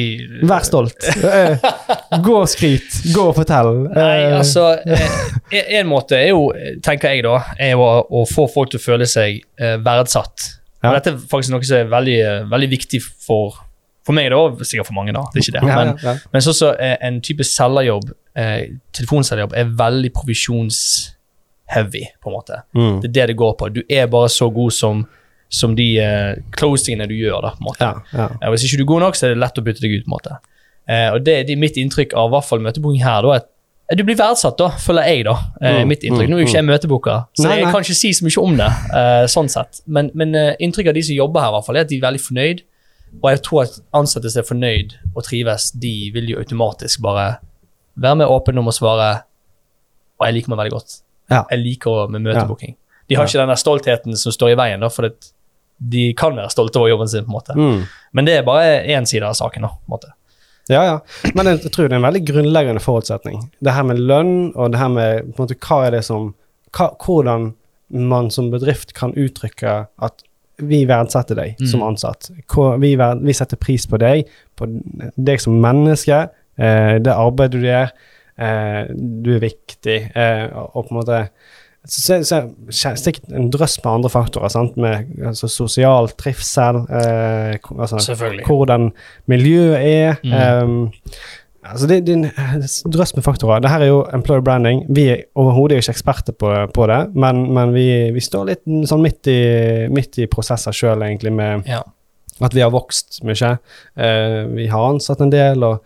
Vær 0.45 0.65
stolt. 0.67 1.07
Eh, 1.39 2.19
gå 2.25 2.35
og 2.37 2.49
skryt. 2.49 2.99
Gå 3.13 3.23
og 3.31 3.35
fortell. 3.37 3.71
Nei, 3.93 4.09
Eh, 4.27 4.37
altså 4.37 4.67
eh, 5.55 5.71
En 5.79 5.87
måte 5.89 6.17
er 6.19 6.29
jo, 6.31 6.49
tenker 6.85 7.15
jeg 7.15 7.23
da, 7.25 7.35
er 7.57 7.73
jo 7.73 7.81
å, 7.85 8.23
få 8.29 8.45
folk 8.51 8.69
til 8.73 8.79
å 8.81 8.83
føle 8.83 9.07
seg 9.09 9.41
verdsatt. 9.85 10.45
Ja. 10.83 10.93
Dette 10.95 11.11
er 11.15 11.17
faktisk 11.31 11.51
noe 11.53 11.65
som 11.67 11.81
er 11.81 11.89
veldig, 11.91 12.17
veldig 12.51 12.69
viktig 12.71 13.01
for, 13.03 13.57
for 14.07 14.15
meg, 14.15 14.29
da, 14.31 14.39
sikkert 14.63 14.87
for 14.87 14.95
mange. 14.95 15.13
da, 15.15 15.25
det 15.33 15.41
er 15.41 15.47
ikke 15.47 15.57
det. 15.57 15.63
ja, 15.67 15.75
Men, 15.81 15.93
ja, 16.05 16.13
men 16.33 16.45
sånn 16.45 16.57
som 16.61 16.77
eh, 16.79 16.95
en 17.09 17.19
type 17.25 17.43
selgerjobb, 17.47 18.13
telefonselgerjobb, 18.95 19.53
er 19.59 19.73
veldig 19.81 20.11
provisjonsheavy, 20.15 22.03
på 22.23 22.29
en 22.31 22.35
måte. 22.37 22.61
Mm. 22.77 22.99
Det 23.03 23.09
er 23.09 23.15
det 23.17 23.25
det 23.33 23.37
går 23.41 23.53
på. 23.59 23.69
Du 23.75 23.81
er 23.89 24.07
bare 24.11 24.29
så 24.31 24.47
god 24.53 24.71
som, 24.77 25.01
som 25.49 25.75
de 25.75 25.97
eh, 25.99 26.35
closingene 26.55 27.07
du 27.09 27.15
gjør, 27.17 27.41
da, 27.41 27.49
på 27.57 27.63
en 27.63 27.67
måte. 27.71 27.81
ja, 27.81 27.93
ja. 28.13 28.27
Ja, 28.41 28.49
hvis 28.53 28.63
ikke 28.67 28.77
du 28.77 28.83
er 28.83 28.91
god 28.93 28.99
nok, 29.07 29.15
så 29.17 29.25
er 29.27 29.33
det 29.33 29.39
lett 29.41 29.57
å 29.57 29.63
bytte 29.65 29.81
deg 29.81 29.95
ut. 29.99 30.05
på 30.05 30.09
en 30.11 30.17
måte. 30.17 30.39
Eh, 30.87 31.09
og 31.13 31.23
Det 31.25 31.45
det 31.47 31.53
er 31.55 31.61
mitt 31.61 31.77
inntrykk 31.77 32.13
av 32.17 32.29
hvert 32.31 32.45
fall 32.45 32.59
møtebooking 32.59 33.01
her. 33.03 33.21
da, 33.21 33.33
at 33.41 33.47
eh, 33.91 33.95
du 33.97 34.03
blir 34.03 34.15
verdsatt, 34.17 34.57
da, 34.57 34.69
føler 34.77 35.03
jeg. 35.09 35.23
da, 35.25 35.33
eh, 35.61 35.81
Mm, 35.83 35.87
mitt 35.87 36.03
inntrykk. 36.03 36.27
mm, 36.27 36.29
Nå 36.29 36.37
er 36.37 36.41
jo 36.41 36.47
ikke 36.47 36.61
jeg 36.61 36.65
møtebooker, 36.69 37.25
så 37.37 37.43
Nei, 37.47 37.57
jeg 37.63 37.71
kan 37.73 37.81
ikke 37.81 37.95
si 37.97 38.11
så 38.13 38.25
mye 38.25 38.43
om 38.43 38.57
det. 38.57 38.71
eh, 38.93 39.25
sånn 39.27 39.49
sett. 39.49 39.81
Men, 39.87 40.11
men 40.13 40.35
eh, 40.35 40.55
inntrykket 40.59 40.89
av 40.89 40.93
de 40.93 41.01
som 41.03 41.15
jobber 41.15 41.41
her, 41.41 41.49
i 41.49 41.51
hvert 41.57 41.65
fall, 41.65 41.75
er 41.77 41.81
at 41.81 41.89
de 41.89 41.97
er 41.97 42.05
veldig 42.07 42.21
fornøyd. 42.21 42.61
Og 43.23 43.29
jeg 43.31 43.41
tror 43.41 43.63
at 43.63 43.79
ansatte 43.93 44.29
som 44.29 44.41
er 44.43 44.45
fornøyd 44.45 44.93
og 45.15 45.23
trives, 45.25 45.71
de 45.71 46.11
vil 46.13 46.27
jo 46.29 46.37
automatisk 46.37 47.01
bare 47.01 47.37
være 47.97 48.15
mer 48.21 48.27
åpne 48.29 48.59
om 48.61 48.69
å 48.69 48.73
svare. 48.75 49.23
Og 50.19 50.27
jeg 50.27 50.35
liker 50.35 50.49
meg 50.53 50.59
veldig 50.61 50.75
godt. 50.77 50.99
Ja. 51.31 51.43
Jeg 51.49 51.59
liker 51.63 52.07
med 52.13 52.21
møtebooking. 52.21 52.75
De 53.09 53.15
har 53.15 53.23
Ja. 53.25 53.27
ikke 53.27 53.39
den 53.41 53.49
der 53.49 53.55
stoltheten 53.55 54.15
som 54.17 54.31
står 54.31 54.51
i 54.51 54.55
veien, 54.55 54.79
da, 54.81 54.89
for 54.89 55.01
det, 55.09 55.31
de 55.79 56.13
kan 56.19 56.35
være 56.35 56.51
stolte 56.51 56.79
over 56.81 56.89
jobben 56.91 57.07
sin. 57.11 57.25
på 57.25 57.31
en 57.31 57.37
måte. 57.39 57.55
Mm. 57.55 57.83
Men 58.13 58.25
det 58.27 58.37
er 58.37 58.47
bare 58.47 58.83
én 58.83 59.05
side 59.07 59.23
av 59.25 59.33
saken. 59.39 59.61
da, 59.61 59.67
på 59.67 59.87
en 59.87 59.95
måte. 59.95 60.13
Ja, 60.69 60.83
ja. 60.85 60.97
Men 61.33 61.47
jeg, 61.49 61.71
tror 61.71 61.87
det 61.87 61.95
er 61.95 62.01
en 62.01 62.05
veldig 62.05 62.25
grunnleggende 62.27 62.81
forutsetning. 62.83 63.49
Det 63.63 63.73
her 63.73 63.83
med 63.89 63.99
lønn, 63.99 64.51
og 64.55 64.71
det 64.71 64.79
her 64.79 64.91
med 64.93 65.31
på 65.33 65.41
en 65.41 65.47
måte, 65.47 65.57
hva 65.65 65.79
er 65.87 65.91
det 65.97 66.03
som 66.05 66.33
hva, 66.77 66.91
Hvordan 67.01 67.53
man 67.89 68.29
som 68.29 68.51
bedrift 68.51 68.93
kan 68.93 69.15
uttrykke 69.17 69.87
at 70.05 70.21
vi 70.61 70.83
verdsetter 70.85 71.35
deg 71.39 71.55
Mm. 71.59 71.67
som 71.71 71.81
ansatt. 71.83 72.29
Hvor, 72.45 72.77
vi, 72.77 72.95
verd, 72.99 73.23
vi 73.25 73.33
setter 73.33 73.57
pris 73.57 73.87
på 73.87 73.97
deg, 73.97 74.27
på 74.55 74.67
deg 75.17 75.39
som 75.41 75.55
menneske, 75.61 76.29
eh, 76.59 76.99
det 76.99 77.15
arbeidet 77.15 77.51
du 77.55 77.65
gjør. 77.65 77.89
Eh, 78.37 78.85
du 78.93 79.35
er 79.35 79.39
viktig, 79.39 80.11
eh, 80.15 80.45
og 80.53 80.85
på 80.85 80.91
en 80.91 80.99
måte 80.99 81.29
så, 81.87 82.19
så, 82.27 82.41
så, 82.69 82.91
sikkert 82.99 83.31
en 83.31 83.49
drøss 83.53 83.77
med 83.83 83.91
andre 83.91 84.09
faktorer, 84.11 84.51
sant? 84.51 84.77
med 84.77 85.07
altså, 85.25 85.47
sosial 85.51 86.09
trivsel, 86.19 86.83
eh, 86.91 87.55
altså, 87.79 88.17
hvordan 88.45 88.89
miljøet 89.31 89.79
er. 89.79 90.19
Mm. 90.23 90.33
Um, 90.63 91.13
altså 91.63 91.87
det, 91.87 92.01
det 92.07 92.17
er 92.17 92.57
en 92.57 92.91
drøss 92.91 93.15
med 93.15 93.23
faktorer. 93.23 93.63
Dette 93.63 93.79
er 93.79 93.93
jo 93.93 94.01
employer 94.13 94.43
branding. 94.43 94.83
Vi 94.91 95.07
er 95.13 95.23
overhodet 95.39 95.79
ikke 95.79 95.95
eksperter 95.95 96.35
på, 96.35 96.51
på 96.75 96.89
det, 96.91 96.99
men, 97.15 97.45
men 97.55 97.73
vi, 97.75 97.87
vi 98.15 98.23
står 98.27 98.51
litt 98.51 98.67
sånn 98.89 99.05
midt 99.05 99.31
i, 99.31 99.39
midt 99.93 100.19
i 100.19 100.27
prosesser 100.31 100.75
sjøl, 100.75 101.07
egentlig, 101.07 101.33
med 101.39 101.67
Ja. 101.69 101.81
at 102.43 102.55
vi 102.55 102.63
har 102.65 102.75
vokst 102.75 103.21
mye. 103.27 103.55
Eh, 103.95 104.41
vi 104.51 104.67
har 104.67 104.91
ansatt 104.91 105.23
en 105.23 105.31
del, 105.31 105.63
og 105.63 105.79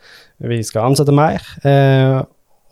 vi 0.44 0.64
skal 0.66 0.90
ansette 0.90 1.14
mer. 1.16 1.46
Eh, 1.64 2.24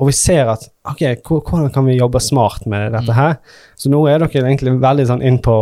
og 0.02 0.08
vi 0.10 0.14
ser 0.18 0.48
at 0.50 0.64
ok, 0.90 1.02
hvordan 1.22 1.68
kan 1.76 1.86
vi 1.86 2.00
jobbe 2.00 2.18
smart 2.26 2.64
med 2.66 2.96
dette 2.96 3.14
her? 3.14 3.36
Så 3.78 3.92
nå 3.94 4.00
er 4.10 4.24
dere 4.24 4.42
egentlig 4.48 4.74
veldig 4.82 5.04
sånn 5.12 5.22
inn 5.22 5.38
på, 5.46 5.54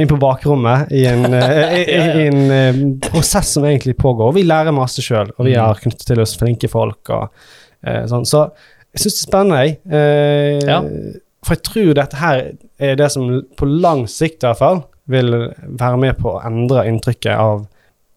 inn 0.00 0.08
på 0.08 0.16
bakrommet 0.22 0.88
i 0.96 1.02
en, 1.10 1.26
eh, 1.36 1.74
i, 1.82 1.82
i, 1.84 2.22
en 2.30 2.54
eh, 2.54 2.78
prosess 3.04 3.52
som 3.58 3.66
egentlig 3.68 3.98
pågår. 4.00 4.30
Og 4.32 4.38
vi 4.38 4.46
lærer 4.48 4.72
masse 4.72 5.04
sjøl, 5.04 5.34
og 5.36 5.44
vi 5.44 5.52
Mm. 5.52 5.60
har 5.66 5.82
knyttet 5.84 6.06
til 6.08 6.22
oss 6.24 6.32
flinke 6.40 6.70
folk. 6.72 7.10
og 7.12 7.28
eh, 7.84 8.06
sånn. 8.08 8.24
Så 8.24 8.46
jeg 8.94 9.04
syns 9.04 9.20
det 9.20 9.20
er 9.20 9.28
spennende. 9.28 9.60
jeg. 9.66 9.78
Eh, 9.92 10.66
Ja. 10.72 10.80
For 11.44 11.58
jeg 11.58 11.62
tror 11.68 11.94
dette 11.94 12.16
her 12.16 12.38
er 12.80 12.96
det 12.96 13.10
som 13.12 13.28
på 13.60 13.66
lang 13.68 14.06
sikt 14.08 14.40
i 14.42 14.46
hvert 14.48 14.62
fall 14.62 14.78
vil 15.12 15.30
være 15.76 15.98
med 16.00 16.16
på 16.16 16.30
å 16.38 16.40
endre 16.48 16.86
inntrykket 16.88 17.36
av 17.36 17.66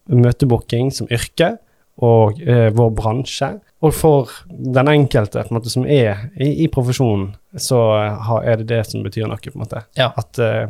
møtebooking 0.08 0.88
som 0.96 1.10
yrke 1.12 1.58
og 1.98 2.40
eh, 2.46 2.68
vår 2.74 2.90
bransje. 2.94 3.48
Og 3.82 3.94
for 3.94 4.30
den 4.48 4.88
enkelte 4.90 5.42
på 5.44 5.52
en 5.52 5.58
måte, 5.60 5.70
som 5.70 5.84
er 5.86 6.28
i, 6.38 6.64
i 6.64 6.68
profesjonen, 6.68 7.32
så 7.58 7.78
eh, 7.98 8.16
har, 8.28 8.44
er 8.44 8.56
det 8.62 8.68
det 8.72 8.82
som 8.90 9.02
betyr 9.06 9.26
noe. 9.30 9.38
på 9.42 9.54
en 9.54 9.64
måte. 9.64 9.84
Ja. 9.98 10.10
At 10.18 10.38
eh, 10.38 10.68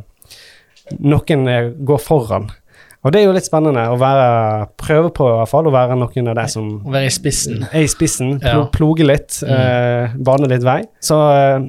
noen 1.00 1.48
eh, 1.48 1.70
går 1.88 2.00
foran. 2.04 2.50
Og 3.06 3.12
det 3.14 3.20
er 3.20 3.28
jo 3.28 3.32
litt 3.36 3.46
spennende 3.46 3.84
å 3.92 3.96
være, 4.00 4.66
prøve 4.80 5.12
på 5.14 5.28
i 5.30 5.34
hvert 5.38 5.48
fall, 5.52 5.68
å 5.70 5.72
være 5.72 5.94
noen 6.00 6.28
av 6.32 6.34
de 6.40 6.46
som 6.50 6.70
Å 6.82 6.90
være 6.96 7.06
i 7.06 7.12
spissen. 7.14 7.60
er 7.70 7.84
i 7.86 7.88
spissen, 7.88 8.38
pl 8.42 8.48
Ja. 8.48 8.64
ploge 8.74 9.06
litt, 9.06 9.38
Mm. 9.44 9.52
eh, 9.54 10.16
bane 10.18 10.48
litt 10.50 10.64
vei. 10.66 10.80
Så 11.00 11.16
eh, 11.30 11.68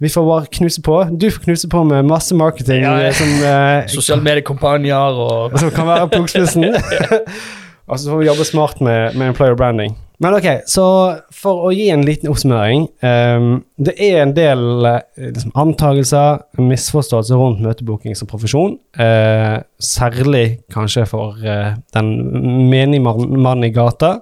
vi 0.00 0.08
får 0.08 0.24
bare 0.30 0.46
knuse 0.54 0.80
på. 0.82 0.96
Du 1.18 1.28
får 1.30 1.44
knuse 1.44 1.68
på 1.68 1.84
med 1.84 2.06
masse 2.08 2.32
marketing 2.34 2.82
Ja, 2.86 2.96
ja. 3.02 3.12
som, 3.12 3.28
eh, 3.44 3.86
Sosiale 3.92 4.22
mediekampanjer 4.22 5.20
og 5.26 5.58
som 5.60 5.70
kan 5.76 5.86
være 5.86 6.08
plogspissen. 6.16 6.64
og 7.88 7.98
så 7.98 8.12
får 8.12 8.20
vi 8.20 8.28
jobbe 8.28 8.44
smart 8.44 8.84
med, 8.84 9.16
med 9.16 9.32
employer 9.32 9.56
branding. 9.58 9.96
Men 10.18 10.34
ok, 10.34 10.46
så 10.66 10.84
for 11.34 11.68
å 11.68 11.70
gi 11.70 11.84
en 11.94 12.02
liten 12.02 12.26
oppsummering 12.26 12.88
um, 13.06 13.60
Det 13.78 13.92
er 14.02 14.16
en 14.24 14.32
del 14.34 14.86
eh, 14.90 15.28
liksom, 15.28 15.52
antagelser, 15.62 16.40
misforståelser 16.58 17.38
rundt 17.38 17.62
møtebooking 17.62 18.18
som 18.18 18.26
profesjon. 18.30 18.74
Uh, 18.98 19.62
særlig 19.78 20.64
kanskje 20.74 21.06
for 21.06 21.38
uh, 21.38 21.76
den 21.94 22.10
menige 22.66 23.04
mann- 23.04 23.30
mannen 23.38 23.68
i 23.68 23.74
gata. 23.74 24.16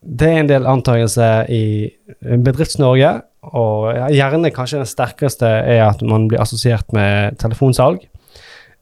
Det 0.00 0.30
er 0.30 0.40
en 0.40 0.48
del 0.48 0.70
antagelser 0.72 1.52
i 1.52 1.64
Bedrifts-Norge, 2.22 3.12
og 3.52 3.90
gjerne 4.14 4.52
kanskje 4.54 4.80
den 4.80 4.88
sterkeste 4.88 5.48
er 5.48 5.84
at 5.88 6.00
man 6.06 6.28
blir 6.30 6.40
assosiert 6.40 6.94
med 6.96 7.36
telefonsalg. 7.42 8.06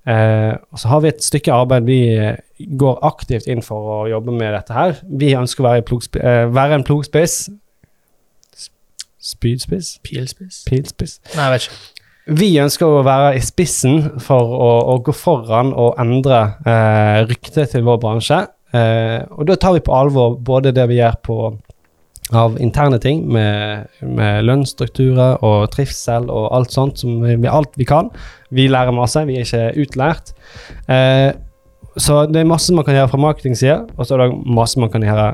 Eh, 0.09 0.55
og 0.73 0.79
så 0.81 0.89
har 0.89 1.01
vi 1.05 1.11
et 1.13 1.23
stykke 1.25 1.53
arbeid 1.53 1.85
vi 1.85 1.99
eh, 2.17 2.39
går 2.81 3.03
aktivt 3.05 3.49
inn 3.53 3.61
for 3.63 3.91
å 3.95 4.09
jobbe 4.09 4.33
med 4.33 4.55
dette 4.57 4.73
her. 4.73 4.95
Vi 5.05 5.35
ønsker 5.37 5.61
å 5.65 5.69
være, 5.69 5.83
i 5.83 5.87
plogsp- 5.91 6.21
eh, 6.23 6.47
være 6.57 6.79
en 6.81 6.87
plogspiss. 6.89 7.37
Spydspiss? 9.21 9.99
Pilspiss? 10.03 10.63
Pilspiss? 10.65 11.19
Nei, 11.37 11.45
jeg 11.45 11.53
vet 11.53 11.67
ikke. 11.67 11.81
Vi 12.41 12.49
ønsker 12.63 12.87
å 12.87 13.03
være 13.05 13.35
i 13.37 13.43
spissen 13.43 13.99
for 14.23 14.55
å, 14.55 14.71
å 14.93 14.99
gå 15.05 15.13
foran 15.17 15.73
og 15.75 15.99
endre 16.01 16.39
eh, 16.69 17.19
ryktet 17.29 17.73
til 17.75 17.85
vår 17.85 17.99
bransje. 18.01 18.39
Eh, 18.77 19.19
og 19.35 19.49
da 19.51 19.57
tar 19.61 19.75
vi 19.77 19.83
på 19.85 19.93
alvor 19.97 20.37
både 20.47 20.73
det 20.77 20.87
vi 20.93 21.01
gjør 21.01 21.17
på 21.27 21.39
av 22.37 22.57
interne 22.63 22.99
ting, 23.03 23.25
med, 23.33 23.91
med 24.07 24.45
lønnsstrukturer 24.47 25.43
og 25.47 25.69
trivsel 25.75 26.31
og 26.31 26.51
alt 26.57 26.75
sånt, 26.75 27.03
som 27.03 27.21
vi, 27.25 27.37
alt 27.51 27.77
vi 27.81 27.87
kan. 27.89 28.11
Vi 28.55 28.69
lærer 28.71 28.95
masse, 28.95 29.23
vi 29.29 29.39
er 29.41 29.47
ikke 29.47 29.85
utlært. 29.85 30.35
Eh, 30.91 31.31
så 31.99 32.23
det 32.31 32.43
er 32.43 32.49
masse 32.49 32.73
man 32.75 32.87
kan 32.87 32.95
gjøre 32.95 33.11
fra 33.11 33.19
marketingsida, 33.21 33.79
og 33.97 34.07
så 34.07 34.15
er 34.15 34.23
det 34.25 34.43
masse 34.47 34.79
man 34.81 34.93
kan 34.93 35.05
gjøre 35.05 35.33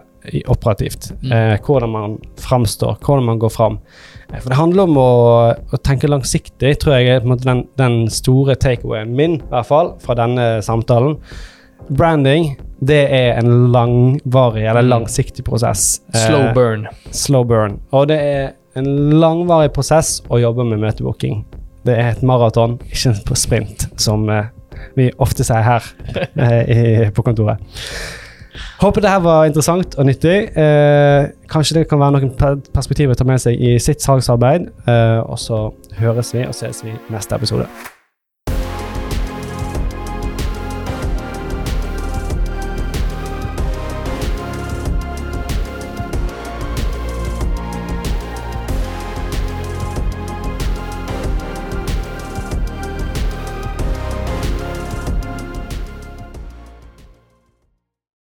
operativt. 0.50 1.11
Mm. 1.23 1.33
Eh, 1.33 1.57
hvordan 1.62 1.93
man 1.93 2.15
framstår, 2.43 2.97
hvordan 3.05 3.29
man 3.29 3.43
går 3.43 3.53
fram. 3.53 3.76
Eh, 4.31 4.41
For 4.41 4.50
det 4.50 4.59
handler 4.59 4.88
om 4.88 4.97
å, 5.00 5.11
å 5.53 5.83
tenke 5.85 6.11
langsiktig, 6.11 6.79
tror 6.81 6.97
jeg 6.97 7.19
er 7.19 7.29
den, 7.45 7.67
den 7.79 7.99
store 8.12 8.57
takeawayen 8.57 9.12
min, 9.17 9.38
i 9.43 9.53
hvert 9.53 9.69
fall, 9.69 9.93
fra 10.03 10.17
denne 10.19 10.49
samtalen. 10.65 11.19
Branding, 11.90 12.57
det 12.87 13.07
er 13.12 13.38
en 13.38 13.73
langvarig 13.73 14.64
eller 14.69 14.83
Mm. 14.83 14.88
langsiktig 14.88 15.45
prosess. 15.45 16.00
Slow 16.14 16.49
Eh, 16.49 16.55
burn. 16.55 16.87
slow 17.12 17.45
burn. 17.45 17.81
Og 17.93 18.09
det 18.09 18.19
er 18.21 18.50
en 18.76 18.85
langvarig 19.21 19.73
prosess 19.73 20.23
å 20.31 20.38
jobbe 20.40 20.64
med 20.64 20.78
møtebooking. 20.81 21.45
Det 21.87 21.97
er 21.99 22.11
et 22.11 22.23
maraton, 22.23 22.78
ikke 22.90 23.09
en 23.14 23.35
sprint, 23.37 23.87
som 23.97 24.28
eh, 24.28 24.45
vi 24.97 25.11
ofte 25.19 25.45
sier 25.45 25.62
her 25.62 25.83
eh, 26.37 27.05
i, 27.07 27.11
på 27.11 27.23
kontoret. 27.23 27.59
Håper 28.81 29.00
det 29.00 29.11
her 29.11 29.21
var 29.21 29.45
interessant 29.47 29.95
og 29.99 30.07
nyttig. 30.07 30.50
Eh, 30.57 31.28
kanskje 31.49 31.75
det 31.75 31.88
kan 31.88 31.99
være 31.99 32.12
noen 32.21 32.61
perspektiver 32.73 33.12
å 33.12 33.16
ta 33.16 33.25
med 33.25 33.40
seg 33.40 33.57
i 33.61 33.78
sitt 33.78 34.00
salgsarbeid. 34.00 34.69
Eh, 34.88 35.21
og 35.25 35.38
så 35.38 35.73
høres 36.00 36.33
vi 36.35 36.43
og 36.45 36.55
ses 36.55 36.83
vi 36.85 36.93
neste 37.11 37.35
episode. 37.37 37.66